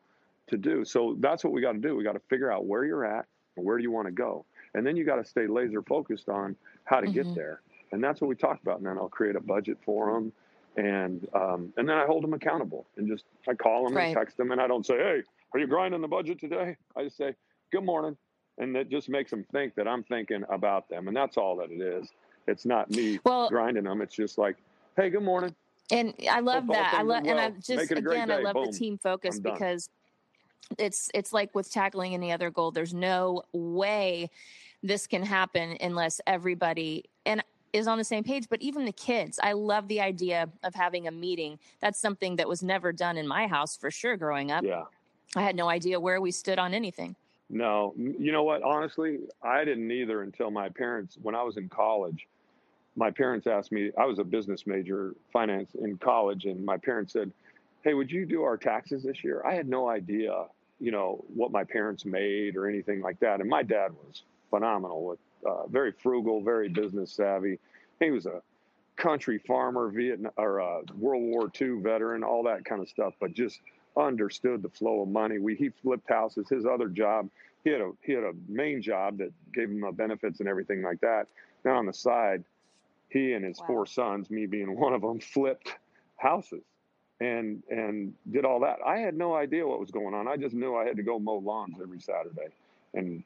to 0.47 0.55
do. 0.55 0.85
So 0.85 1.17
that's 1.19 1.43
what 1.43 1.51
we 1.51 1.59
got 1.59 1.73
to 1.73 1.79
do. 1.79 1.93
We 1.93 2.05
got 2.05 2.13
to 2.13 2.21
figure 2.29 2.49
out 2.49 2.65
where 2.65 2.85
you're 2.85 3.03
at 3.03 3.25
and 3.57 3.65
where 3.65 3.75
do 3.75 3.83
you 3.83 3.91
want 3.91 4.07
to 4.07 4.13
go. 4.13 4.45
And 4.73 4.87
then 4.87 4.95
you 4.95 5.03
got 5.03 5.17
to 5.17 5.25
stay 5.25 5.45
laser 5.45 5.81
focused 5.81 6.29
on 6.29 6.55
how 6.85 7.01
to 7.01 7.07
mm-hmm. 7.07 7.15
get 7.15 7.35
there 7.35 7.61
and 7.91 8.03
that's 8.03 8.21
what 8.21 8.27
we 8.27 8.35
talked 8.35 8.61
about. 8.61 8.77
And 8.77 8.85
then 8.85 8.97
I'll 8.97 9.09
create 9.09 9.35
a 9.35 9.41
budget 9.41 9.77
for 9.83 10.13
them, 10.13 10.33
and 10.75 11.27
um, 11.33 11.73
and 11.77 11.87
then 11.87 11.97
I 11.97 12.05
hold 12.05 12.23
them 12.23 12.33
accountable 12.33 12.85
and 12.97 13.07
just 13.07 13.25
I 13.47 13.53
call 13.53 13.85
them 13.85 13.95
right. 13.95 14.07
and 14.07 14.15
text 14.15 14.37
them, 14.37 14.51
and 14.51 14.61
I 14.61 14.67
don't 14.67 14.85
say, 14.85 14.97
"Hey, 14.97 15.21
are 15.53 15.59
you 15.59 15.67
grinding 15.67 16.01
the 16.01 16.07
budget 16.07 16.39
today?" 16.39 16.75
I 16.95 17.03
just 17.03 17.17
say, 17.17 17.35
"Good 17.71 17.83
morning," 17.83 18.17
and 18.57 18.75
that 18.75 18.89
just 18.89 19.09
makes 19.09 19.31
them 19.31 19.45
think 19.51 19.75
that 19.75 19.87
I'm 19.87 20.03
thinking 20.03 20.43
about 20.49 20.89
them, 20.89 21.07
and 21.07 21.15
that's 21.15 21.37
all 21.37 21.55
that 21.57 21.71
it 21.71 21.81
is. 21.81 22.09
It's 22.47 22.65
not 22.65 22.89
me 22.91 23.19
well, 23.25 23.49
grinding 23.49 23.83
them. 23.83 24.01
It's 24.01 24.15
just 24.15 24.37
like, 24.37 24.57
"Hey, 24.95 25.09
good 25.09 25.23
morning." 25.23 25.55
And 25.91 26.13
I 26.29 26.41
love 26.41 26.65
Hope 26.65 26.75
that. 26.75 26.93
I 26.95 27.01
love, 27.01 27.23
well. 27.23 27.39
and 27.39 27.55
I 27.55 27.59
just 27.59 27.91
again, 27.91 28.29
I 28.29 28.39
love 28.39 28.55
Boom. 28.55 28.65
the 28.65 28.77
team 28.77 28.97
focus 28.97 29.39
because 29.39 29.89
it's 30.77 31.09
it's 31.13 31.31
like 31.31 31.55
with 31.55 31.71
tackling 31.71 32.13
any 32.13 32.31
other 32.31 32.49
goal. 32.49 32.71
There's 32.71 32.93
no 32.93 33.43
way 33.53 34.29
this 34.83 35.07
can 35.07 35.23
happen 35.23 35.77
unless 35.81 36.21
everybody 36.27 37.05
and 37.25 37.41
is 37.73 37.87
on 37.87 37.97
the 37.97 38.03
same 38.03 38.23
page, 38.23 38.47
but 38.49 38.61
even 38.61 38.85
the 38.85 38.91
kids. 38.91 39.39
I 39.41 39.53
love 39.53 39.87
the 39.87 40.01
idea 40.01 40.49
of 40.63 40.73
having 40.75 41.07
a 41.07 41.11
meeting. 41.11 41.59
That's 41.79 41.99
something 41.99 42.35
that 42.37 42.47
was 42.47 42.63
never 42.63 42.91
done 42.91 43.17
in 43.17 43.27
my 43.27 43.47
house 43.47 43.77
for 43.77 43.91
sure 43.91 44.17
growing 44.17 44.51
up. 44.51 44.63
Yeah. 44.63 44.83
I 45.35 45.41
had 45.41 45.55
no 45.55 45.69
idea 45.69 45.99
where 45.99 46.21
we 46.21 46.31
stood 46.31 46.59
on 46.59 46.73
anything. 46.73 47.15
No, 47.49 47.93
you 47.97 48.31
know 48.31 48.43
what? 48.43 48.61
Honestly, 48.63 49.19
I 49.41 49.63
didn't 49.63 49.89
either 49.89 50.23
until 50.23 50.51
my 50.51 50.69
parents, 50.69 51.17
when 51.21 51.35
I 51.35 51.43
was 51.43 51.57
in 51.57 51.69
college, 51.69 52.27
my 52.95 53.11
parents 53.11 53.47
asked 53.47 53.71
me, 53.71 53.91
I 53.97 54.05
was 54.05 54.19
a 54.19 54.23
business 54.23 54.65
major, 54.65 55.15
finance 55.31 55.71
in 55.81 55.97
college, 55.97 56.45
and 56.45 56.65
my 56.65 56.77
parents 56.77 57.13
said, 57.13 57.31
Hey, 57.83 57.93
would 57.93 58.11
you 58.11 58.25
do 58.25 58.43
our 58.43 58.57
taxes 58.57 59.03
this 59.03 59.23
year? 59.23 59.41
I 59.45 59.53
had 59.53 59.69
no 59.69 59.87
idea, 59.87 60.45
you 60.79 60.91
know, 60.91 61.23
what 61.33 61.51
my 61.51 61.63
parents 61.63 62.03
made 62.05 62.57
or 62.57 62.67
anything 62.67 63.01
like 63.01 63.19
that. 63.19 63.39
And 63.39 63.49
my 63.49 63.63
dad 63.63 63.93
was 63.93 64.23
phenomenal 64.49 65.05
with 65.05 65.19
uh, 65.45 65.67
very 65.67 65.91
frugal, 65.91 66.41
very 66.41 66.69
business 66.69 67.11
savvy. 67.11 67.59
He 67.99 68.11
was 68.11 68.25
a 68.25 68.41
country 68.95 69.37
farmer, 69.39 69.89
Vietnam 69.89 70.31
or 70.37 70.61
uh, 70.61 70.81
World 70.97 71.23
War 71.23 71.51
II 71.59 71.81
veteran, 71.81 72.23
all 72.23 72.43
that 72.43 72.65
kind 72.65 72.81
of 72.81 72.89
stuff, 72.89 73.13
but 73.19 73.33
just 73.33 73.61
understood 73.95 74.61
the 74.61 74.69
flow 74.69 75.01
of 75.01 75.09
money. 75.09 75.39
We 75.39 75.55
he 75.55 75.69
flipped 75.69 76.09
houses. 76.09 76.47
His 76.49 76.65
other 76.65 76.87
job, 76.89 77.29
he 77.63 77.71
had 77.71 77.81
a 77.81 77.91
he 78.01 78.13
had 78.13 78.23
a 78.23 78.33
main 78.47 78.81
job 78.81 79.17
that 79.19 79.31
gave 79.53 79.69
him 79.69 79.83
benefits 79.93 80.39
and 80.39 80.49
everything 80.49 80.81
like 80.81 81.01
that. 81.01 81.27
Now 81.63 81.77
on 81.77 81.85
the 81.85 81.93
side, 81.93 82.43
he 83.09 83.33
and 83.33 83.45
his 83.45 83.59
wow. 83.59 83.67
four 83.67 83.85
sons, 83.85 84.29
me 84.29 84.45
being 84.45 84.77
one 84.77 84.93
of 84.93 85.01
them, 85.01 85.19
flipped 85.19 85.75
houses 86.17 86.63
and 87.19 87.63
and 87.69 88.13
did 88.31 88.45
all 88.45 88.59
that. 88.61 88.77
I 88.85 88.99
had 88.99 89.15
no 89.15 89.35
idea 89.35 89.65
what 89.65 89.79
was 89.79 89.91
going 89.91 90.13
on. 90.13 90.27
I 90.27 90.37
just 90.37 90.55
knew 90.55 90.75
I 90.75 90.85
had 90.85 90.97
to 90.97 91.03
go 91.03 91.19
mow 91.19 91.37
lawns 91.37 91.77
every 91.81 91.99
Saturday 91.99 92.49
and 92.93 93.23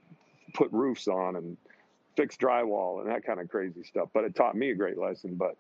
put 0.54 0.72
roofs 0.72 1.08
on 1.08 1.36
and 1.36 1.58
fix 2.16 2.36
drywall 2.38 3.02
and 3.02 3.10
that 3.10 3.26
kind 3.26 3.40
of 3.40 3.50
crazy 3.50 3.84
stuff. 3.84 4.10
But 4.14 4.24
it 4.24 4.36
taught 4.36 4.56
me 4.56 4.72
a 4.72 4.76
great 4.76 4.98
lesson. 4.98 5.36
But 5.36 5.56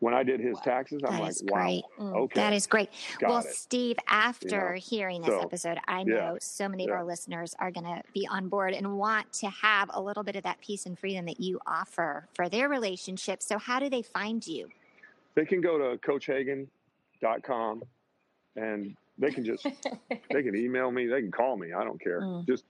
when 0.00 0.14
I 0.14 0.22
did 0.22 0.40
his 0.40 0.54
wow. 0.56 0.62
taxes, 0.62 1.02
I'm 1.04 1.16
that 1.16 1.22
like, 1.22 1.34
wow. 1.42 1.82
Mm, 1.98 2.16
okay, 2.16 2.40
that 2.40 2.52
is 2.52 2.66
great. 2.66 2.90
Got 3.18 3.30
well, 3.30 3.38
it. 3.38 3.52
Steve, 3.52 3.96
after 4.08 4.48
you 4.48 4.56
know? 4.56 4.72
hearing 4.74 5.22
this 5.22 5.30
so, 5.30 5.40
episode, 5.40 5.78
I 5.88 6.04
know 6.04 6.14
yeah, 6.14 6.38
so 6.40 6.68
many 6.68 6.84
yeah. 6.84 6.90
of 6.90 6.96
our 6.98 7.04
listeners 7.04 7.54
are 7.58 7.70
going 7.70 7.84
to 7.84 8.02
be 8.14 8.26
on 8.30 8.48
board 8.48 8.74
and 8.74 8.96
want 8.96 9.32
to 9.34 9.48
have 9.48 9.90
a 9.92 10.00
little 10.00 10.22
bit 10.22 10.36
of 10.36 10.44
that 10.44 10.60
peace 10.60 10.86
and 10.86 10.98
freedom 10.98 11.26
that 11.26 11.40
you 11.40 11.58
offer 11.66 12.28
for 12.34 12.48
their 12.48 12.68
relationship. 12.68 13.42
So, 13.42 13.58
how 13.58 13.80
do 13.80 13.90
they 13.90 14.02
find 14.02 14.46
you? 14.46 14.68
They 15.34 15.44
can 15.44 15.60
go 15.60 15.78
to 15.78 15.98
coachhagan.com 15.98 17.82
and 18.56 18.96
they 19.18 19.30
can 19.30 19.44
just 19.44 19.64
they 20.30 20.42
can 20.42 20.54
email 20.54 20.90
me, 20.90 21.06
they 21.06 21.20
can 21.20 21.32
call 21.32 21.56
me. 21.56 21.72
I 21.72 21.82
don't 21.82 22.00
care. 22.00 22.20
Mm. 22.20 22.46
Just 22.46 22.64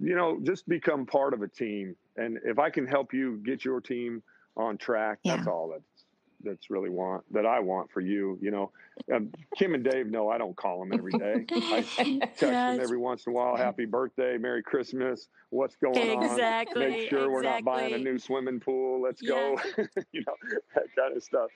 you 0.00 0.16
know, 0.16 0.40
just 0.42 0.68
become 0.68 1.06
part 1.06 1.32
of 1.32 1.42
a 1.42 1.48
team. 1.48 1.94
And 2.16 2.38
if 2.44 2.58
I 2.58 2.70
can 2.70 2.86
help 2.86 3.12
you 3.12 3.40
get 3.44 3.64
your 3.64 3.80
team 3.80 4.22
on 4.56 4.76
track, 4.76 5.18
yeah. 5.22 5.36
that's 5.36 5.48
all 5.48 5.68
that's 5.68 6.04
that's 6.44 6.70
really 6.70 6.90
want 6.90 7.24
that 7.32 7.46
I 7.46 7.60
want 7.60 7.90
for 7.90 8.00
you. 8.00 8.38
You 8.40 8.50
know, 8.50 8.70
um, 9.14 9.30
Kim 9.56 9.74
and 9.74 9.84
Dave 9.84 10.08
know 10.08 10.28
I 10.28 10.38
don't 10.38 10.56
call 10.56 10.80
them 10.80 10.92
every 10.92 11.12
day. 11.12 11.44
I 11.50 11.82
text 12.20 12.40
them 12.40 12.80
every 12.80 12.98
once 12.98 13.26
in 13.26 13.32
a 13.32 13.36
while. 13.36 13.56
Happy 13.56 13.84
birthday, 13.84 14.36
Merry 14.38 14.62
Christmas. 14.62 15.28
What's 15.50 15.76
going 15.76 15.96
exactly, 15.96 16.16
on? 16.16 16.32
Exactly. 16.32 16.86
Make 16.88 17.08
sure 17.08 17.18
exactly. 17.18 17.28
we're 17.28 17.42
not 17.42 17.64
buying 17.64 17.94
a 17.94 17.98
new 17.98 18.18
swimming 18.18 18.60
pool. 18.60 19.00
Let's 19.00 19.22
yeah. 19.22 19.30
go. 19.30 19.58
you 20.12 20.22
know, 20.26 20.34
that 20.74 20.84
kind 20.96 21.16
of 21.16 21.22
stuff. 21.22 21.50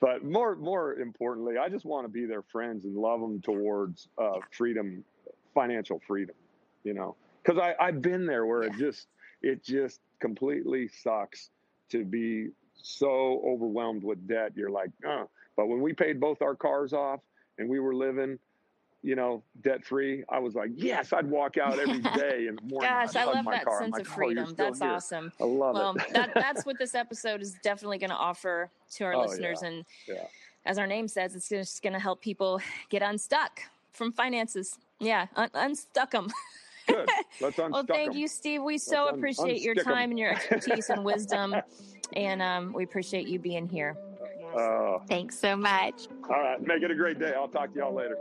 But 0.00 0.24
more 0.24 0.56
more 0.56 0.94
importantly, 0.94 1.54
I 1.58 1.68
just 1.68 1.84
want 1.84 2.04
to 2.04 2.08
be 2.08 2.26
their 2.26 2.42
friends 2.42 2.84
and 2.84 2.96
love 2.96 3.20
them 3.20 3.40
towards 3.40 4.08
uh, 4.18 4.40
freedom, 4.50 5.04
financial 5.54 6.00
freedom. 6.06 6.34
You 6.84 6.94
know, 6.94 7.16
because 7.42 7.60
I 7.60 7.74
I've 7.82 8.02
been 8.02 8.26
there 8.26 8.46
where 8.46 8.64
yeah. 8.64 8.70
it 8.70 8.78
just 8.78 9.06
it 9.42 9.64
just 9.64 10.00
completely 10.20 10.88
sucks 10.88 11.50
to 11.90 12.04
be 12.04 12.48
so 12.74 13.42
overwhelmed 13.46 14.02
with 14.02 14.26
debt. 14.26 14.52
You're 14.54 14.70
like, 14.70 14.90
uh. 15.08 15.24
But 15.56 15.66
when 15.66 15.82
we 15.82 15.92
paid 15.92 16.18
both 16.18 16.40
our 16.40 16.54
cars 16.54 16.92
off 16.92 17.20
and 17.58 17.68
we 17.68 17.78
were 17.78 17.94
living, 17.94 18.38
you 19.02 19.16
know, 19.16 19.42
debt 19.62 19.84
free, 19.84 20.24
I 20.30 20.38
was 20.38 20.54
like, 20.54 20.70
yes, 20.74 21.12
I'd 21.12 21.28
walk 21.28 21.58
out 21.58 21.78
every 21.78 22.00
day 22.16 22.46
in 22.46 22.56
the 22.56 22.62
morning. 22.62 22.90
Gosh, 22.90 23.16
I 23.16 23.24
love 23.24 23.44
that 23.44 23.64
car. 23.64 23.80
sense 23.80 23.92
like, 23.92 24.02
of 24.02 24.08
oh, 24.08 24.14
freedom. 24.14 24.46
Oh, 24.48 24.54
that's 24.54 24.78
here. 24.78 24.88
awesome. 24.88 25.32
I 25.40 25.44
love 25.44 25.74
well, 25.74 25.96
it. 25.96 26.14
that, 26.14 26.32
that's 26.34 26.64
what 26.64 26.78
this 26.78 26.94
episode 26.94 27.42
is 27.42 27.56
definitely 27.62 27.98
going 27.98 28.10
to 28.10 28.16
offer 28.16 28.70
to 28.92 29.04
our 29.04 29.14
oh, 29.14 29.22
listeners. 29.22 29.60
Yeah. 29.62 29.68
And 29.68 29.84
yeah. 30.08 30.26
as 30.64 30.78
our 30.78 30.86
name 30.86 31.08
says, 31.08 31.34
it's 31.36 31.48
just 31.48 31.82
going 31.82 31.92
to 31.92 31.98
help 31.98 32.22
people 32.22 32.60
get 32.88 33.02
unstuck 33.02 33.60
from 33.92 34.12
finances. 34.12 34.78
Yeah, 35.00 35.26
un- 35.36 35.50
unstuck 35.54 36.12
them. 36.12 36.28
Good. 36.86 37.08
Let's 37.40 37.58
unstuck 37.58 37.70
Well, 37.72 37.84
thank 37.86 38.12
them. 38.12 38.20
you, 38.20 38.28
Steve. 38.28 38.62
We 38.62 38.78
so 38.78 39.08
un- 39.08 39.14
appreciate 39.14 39.60
your 39.62 39.74
time 39.74 40.10
and 40.10 40.18
your 40.18 40.30
expertise 40.30 40.90
and 40.90 41.04
wisdom, 41.04 41.54
and 42.14 42.42
um, 42.42 42.72
we 42.72 42.84
appreciate 42.84 43.28
you 43.28 43.38
being 43.38 43.68
here. 43.68 43.96
Uh, 44.56 44.98
Thanks 45.08 45.38
so 45.38 45.56
much. 45.56 46.08
All 46.24 46.40
right. 46.40 46.60
Make 46.60 46.82
it 46.82 46.90
a 46.90 46.94
great 46.94 47.18
day. 47.18 47.32
I'll 47.34 47.48
talk 47.48 47.72
to 47.72 47.78
y'all 47.78 47.94
later. 47.94 48.16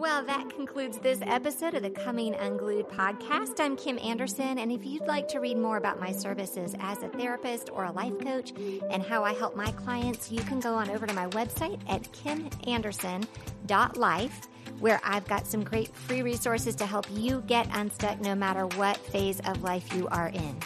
Well, 0.00 0.24
that 0.24 0.48
concludes 0.48 0.96
this 0.96 1.20
episode 1.20 1.74
of 1.74 1.82
the 1.82 1.90
Coming 1.90 2.34
Unglued 2.34 2.88
podcast. 2.88 3.60
I'm 3.60 3.76
Kim 3.76 3.98
Anderson, 3.98 4.58
and 4.58 4.72
if 4.72 4.82
you'd 4.82 5.06
like 5.06 5.28
to 5.28 5.40
read 5.40 5.58
more 5.58 5.76
about 5.76 6.00
my 6.00 6.10
services 6.10 6.74
as 6.80 7.02
a 7.02 7.08
therapist 7.08 7.68
or 7.70 7.84
a 7.84 7.92
life 7.92 8.18
coach 8.18 8.54
and 8.90 9.02
how 9.02 9.24
I 9.24 9.34
help 9.34 9.56
my 9.56 9.70
clients, 9.72 10.32
you 10.32 10.40
can 10.40 10.58
go 10.58 10.74
on 10.74 10.88
over 10.88 11.06
to 11.06 11.12
my 11.12 11.26
website 11.28 11.78
at 11.86 12.10
kimanderson.life 12.14 14.40
where 14.78 15.02
I've 15.04 15.28
got 15.28 15.46
some 15.46 15.62
great 15.62 15.94
free 15.94 16.22
resources 16.22 16.74
to 16.76 16.86
help 16.86 17.04
you 17.10 17.44
get 17.46 17.68
unstuck 17.74 18.22
no 18.22 18.34
matter 18.34 18.64
what 18.78 18.96
phase 18.96 19.40
of 19.40 19.62
life 19.62 19.94
you 19.94 20.08
are 20.08 20.28
in. 20.28 20.56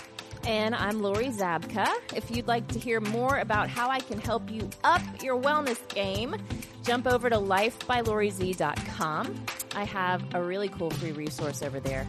And 0.46 0.74
I'm 0.74 1.00
Lori 1.00 1.28
Zabka. 1.28 1.86
If 2.14 2.30
you'd 2.30 2.46
like 2.46 2.68
to 2.68 2.78
hear 2.78 3.00
more 3.00 3.38
about 3.38 3.70
how 3.70 3.88
I 3.88 4.00
can 4.00 4.20
help 4.20 4.50
you 4.50 4.68
up 4.82 5.00
your 5.22 5.40
wellness 5.40 5.88
game, 5.88 6.36
jump 6.84 7.06
over 7.06 7.30
to 7.30 7.36
lifebyloriz.com. 7.36 9.44
I 9.74 9.84
have 9.84 10.34
a 10.34 10.42
really 10.42 10.68
cool 10.68 10.90
free 10.90 11.12
resource 11.12 11.62
over 11.62 11.80
there. 11.80 12.06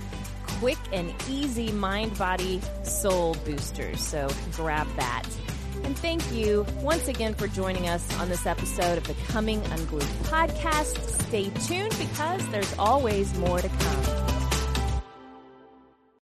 Quick 0.59 0.77
and 0.91 1.13
easy 1.29 1.71
mind, 1.71 2.17
body, 2.17 2.59
soul 2.83 3.35
boosters. 3.45 4.01
So 4.01 4.27
grab 4.53 4.87
that. 4.97 5.23
And 5.83 5.97
thank 5.97 6.29
you 6.33 6.65
once 6.81 7.07
again 7.07 7.35
for 7.35 7.47
joining 7.47 7.87
us 7.87 8.05
on 8.19 8.27
this 8.27 8.45
episode 8.45 8.97
of 8.97 9.07
the 9.07 9.13
Coming 9.27 9.61
Unglued 9.71 10.03
podcast. 10.23 10.97
Stay 11.27 11.51
tuned 11.65 11.97
because 11.97 12.45
there's 12.49 12.77
always 12.77 13.33
more 13.37 13.59
to 13.59 13.69
come. 13.69 14.24